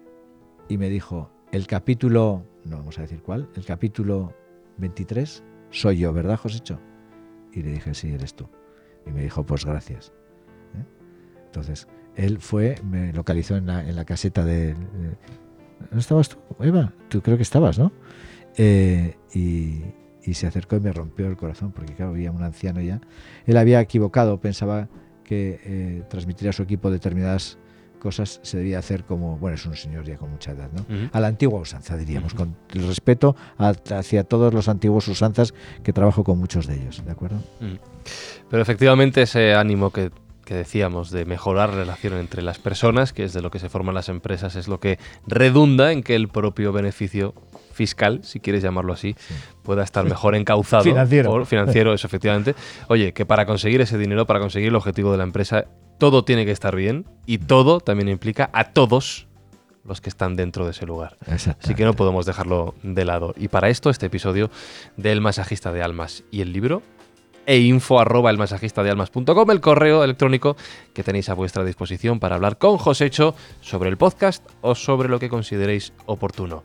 y 0.69 0.79
me 0.79 0.89
dijo, 0.89 1.31
el 1.53 1.67
capítulo, 1.67 2.45
no 2.65 2.77
vamos 2.79 2.99
a 2.99 3.03
decir 3.03 3.23
cuál, 3.23 3.49
el 3.57 3.65
capítulo 3.65 4.35
23 4.79 5.43
soy 5.71 5.99
yo, 5.99 6.13
¿verdad, 6.13 6.37
Josécho? 6.37 6.79
Y 7.53 7.63
le 7.63 7.73
dije, 7.73 7.95
sí, 7.95 8.13
eres 8.13 8.35
tú. 8.35 8.49
Y 9.07 9.11
me 9.11 9.23
dijo, 9.23 9.45
pues 9.45 9.65
gracias. 9.65 10.13
¿eh? 10.75 10.85
Entonces, 11.47 11.89
él 12.17 12.39
fue, 12.39 12.77
me 12.85 13.13
localizó 13.13 13.57
en 13.57 13.67
la, 13.67 13.89
en 13.89 13.97
la 13.97 14.05
caseta 14.05 14.45
de... 14.45 14.75
de- 14.75 15.17
¿No 15.91 15.99
estabas 15.99 16.29
tú, 16.29 16.37
Eva? 16.61 16.93
Tú 17.09 17.23
creo 17.23 17.37
que 17.39 17.43
estabas, 17.43 17.79
¿no? 17.79 17.91
Eh, 18.59 19.17
y, 19.33 19.83
y 20.25 20.35
se 20.35 20.47
acercó 20.47 20.77
y 20.77 20.81
me 20.81 20.93
rompió 20.93 21.27
el 21.27 21.37
corazón 21.37 21.73
porque 21.73 21.95
claro, 21.95 22.13
había 22.13 22.31
un 22.31 22.43
anciano 22.43 22.81
ya. 22.81 23.01
Él 23.47 23.57
había 23.57 23.81
equivocado, 23.81 24.39
pensaba 24.41 24.89
que 25.25 25.61
eh, 25.65 26.03
transmitir 26.09 26.49
a 26.49 26.53
su 26.53 26.63
equipo 26.63 26.91
determinadas 26.91 27.59
cosas 28.01 28.41
se 28.43 28.57
debía 28.57 28.79
hacer 28.79 29.05
como, 29.05 29.37
bueno, 29.37 29.57
es 29.57 29.67
un 29.67 29.77
señor 29.77 30.05
ya 30.07 30.17
con 30.17 30.31
mucha 30.31 30.53
edad, 30.53 30.71
¿no? 30.75 30.83
Ujú. 30.83 31.11
A 31.13 31.21
la 31.21 31.27
antigua 31.29 31.61
usanza, 31.61 31.97
diríamos, 31.99 32.33
con 32.33 32.57
el 32.75 32.87
respeto 32.87 33.37
a- 33.59 33.75
hacia 33.95 34.25
todos 34.25 34.55
los 34.55 34.69
antiguos 34.69 35.07
usanzas 35.09 35.53
que 35.83 35.93
trabajo 35.93 36.25
con 36.25 36.39
muchos 36.39 36.67
de 36.67 36.77
ellos, 36.77 37.05
¿de 37.05 37.11
acuerdo? 37.13 37.37
Mm. 37.61 37.75
Pero 38.49 38.63
efectivamente 38.63 39.21
ese 39.23 39.55
ánimo 39.55 39.91
que, 39.91 40.11
que 40.51 40.57
decíamos 40.57 41.13
de 41.13 41.25
mejorar 41.27 41.69
la 41.69 41.77
relación 41.77 42.15
entre 42.15 42.43
las 42.43 42.59
personas, 42.59 43.13
que 43.13 43.23
es 43.23 43.33
de 43.33 43.41
lo 43.41 43.53
que 43.53 43.61
se 43.61 43.69
forman 43.69 43.95
las 43.95 44.09
empresas, 44.09 44.57
es 44.57 44.67
lo 44.67 44.81
que 44.81 44.99
redunda 45.25 45.93
en 45.93 46.03
que 46.03 46.17
el 46.17 46.27
propio 46.27 46.73
beneficio 46.73 47.35
fiscal, 47.73 48.19
si 48.25 48.41
quieres 48.41 48.61
llamarlo 48.61 48.93
así, 48.93 49.15
pueda 49.63 49.85
estar 49.85 50.05
mejor 50.05 50.35
encauzado. 50.35 50.83
Financiero. 50.83 51.31
por- 51.31 51.47
financiero, 51.47 51.95
eso 51.95 52.09
efectivamente. 52.09 52.57
Oye, 52.89 53.13
que 53.13 53.25
para 53.25 53.47
conseguir 53.47 53.81
ese 53.81 53.97
dinero, 53.97 54.27
para 54.27 54.41
conseguir 54.41 54.71
el 54.71 54.75
objetivo 54.75 55.13
de 55.13 55.19
la 55.19 55.23
empresa, 55.23 55.67
todo 55.99 56.25
tiene 56.25 56.45
que 56.45 56.51
estar 56.51 56.75
bien 56.75 57.07
y 57.27 57.39
todo 57.39 57.79
también 57.79 58.09
implica 58.09 58.51
a 58.53 58.73
todos 58.73 59.29
los 59.85 60.01
que 60.01 60.09
están 60.09 60.35
dentro 60.35 60.65
de 60.65 60.73
ese 60.73 60.85
lugar. 60.85 61.17
Así 61.63 61.77
que 61.77 61.85
no 61.85 61.95
podemos 61.95 62.27
dejarlo 62.27 62.75
de 62.83 63.05
lado. 63.05 63.35
Y 63.37 63.47
para 63.47 63.69
esto, 63.69 63.89
este 63.89 64.07
episodio 64.07 64.51
del 64.97 65.21
masajista 65.21 65.71
de 65.71 65.85
almas 65.85 66.25
y 66.33 66.41
el 66.41 66.53
libro 66.53 66.83
e 67.51 67.59
info 67.59 67.99
arroba 67.99 68.31
elmasajistadealmas.com, 68.31 69.51
el 69.51 69.61
correo 69.61 70.05
electrónico 70.05 70.57
que 70.95 71.03
tenéis 71.03 71.29
a 71.31 71.35
vuestra 71.35 71.65
disposición 71.65 72.21
para 72.21 72.37
hablar 72.37 72.59
con 72.59 72.79
Josécho 72.79 73.35
sobre 73.61 73.91
el 73.91 73.97
podcast 73.97 74.49
o 74.61 74.77
sobre 74.77 75.09
lo 75.09 75.19
que 75.19 75.29
consideréis 75.29 75.93
oportuno. 76.07 76.63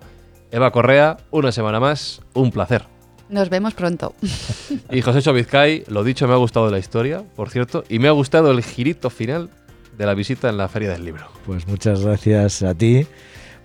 Eva 0.52 0.70
Correa, 0.70 1.18
una 1.32 1.52
semana 1.52 1.80
más, 1.80 2.22
un 2.36 2.52
placer. 2.52 2.84
Nos 3.30 3.50
vemos 3.50 3.74
pronto. 3.74 4.14
Y 4.92 5.02
Josécho 5.02 5.34
Vizcay, 5.34 5.86
lo 5.88 6.04
dicho, 6.04 6.28
me 6.28 6.36
ha 6.36 6.38
gustado 6.38 6.70
la 6.70 6.78
historia, 6.78 7.24
por 7.36 7.50
cierto, 7.50 7.84
y 7.90 7.98
me 7.98 8.08
ha 8.08 8.12
gustado 8.12 8.52
el 8.52 8.62
girito 8.62 9.10
final 9.10 9.50
de 9.98 10.06
la 10.06 10.14
visita 10.14 10.50
en 10.50 10.58
la 10.58 10.68
Feria 10.68 10.92
del 10.92 11.04
Libro. 11.04 11.26
Pues 11.48 11.68
muchas 11.68 12.02
gracias 12.02 12.62
a 12.62 12.76
ti. 12.76 13.08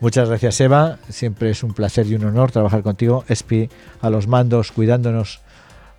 Muchas 0.01 0.31
gracias, 0.31 0.59
Eva. 0.63 0.99
Siempre 1.11 1.51
es 1.51 1.63
un 1.63 1.75
placer 1.75 2.07
y 2.07 2.15
un 2.15 2.25
honor 2.25 2.51
trabajar 2.51 2.83
contigo. 2.83 3.27
Espi 3.29 3.69
a 4.01 4.09
los 4.09 4.27
mandos, 4.27 4.73
cuidándonos 4.73 5.43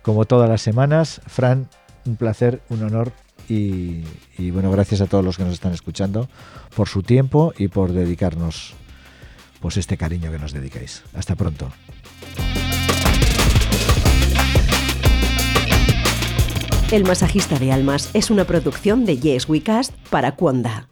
como 0.02 0.24
todas 0.24 0.48
las 0.48 0.62
semanas. 0.62 1.20
Fran, 1.26 1.68
un 2.04 2.16
placer, 2.16 2.60
un 2.68 2.82
honor. 2.82 3.12
Y, 3.48 4.04
bueno, 4.50 4.70
gracias 4.70 5.00
a 5.00 5.06
todos 5.06 5.24
los 5.24 5.36
que 5.36 5.44
nos 5.44 5.52
están 5.52 5.72
escuchando 5.72 6.28
por 6.74 6.88
su 6.88 7.02
tiempo 7.02 7.52
y 7.58 7.68
por 7.68 7.92
dedicarnos 7.92 8.74
pues 9.60 9.76
este 9.76 9.96
cariño 9.96 10.30
que 10.30 10.38
nos 10.38 10.52
dedicáis. 10.52 11.02
Hasta 11.14 11.36
pronto. 11.36 11.70
El 16.90 17.04
masajista 17.04 17.58
de 17.58 17.72
almas 17.72 18.10
es 18.14 18.30
una 18.30 18.44
producción 18.44 19.04
de 19.04 19.18
Yes 19.18 19.48
We 19.48 19.62
Cast 19.62 19.94
para 20.10 20.36
Cuonda. 20.36 20.91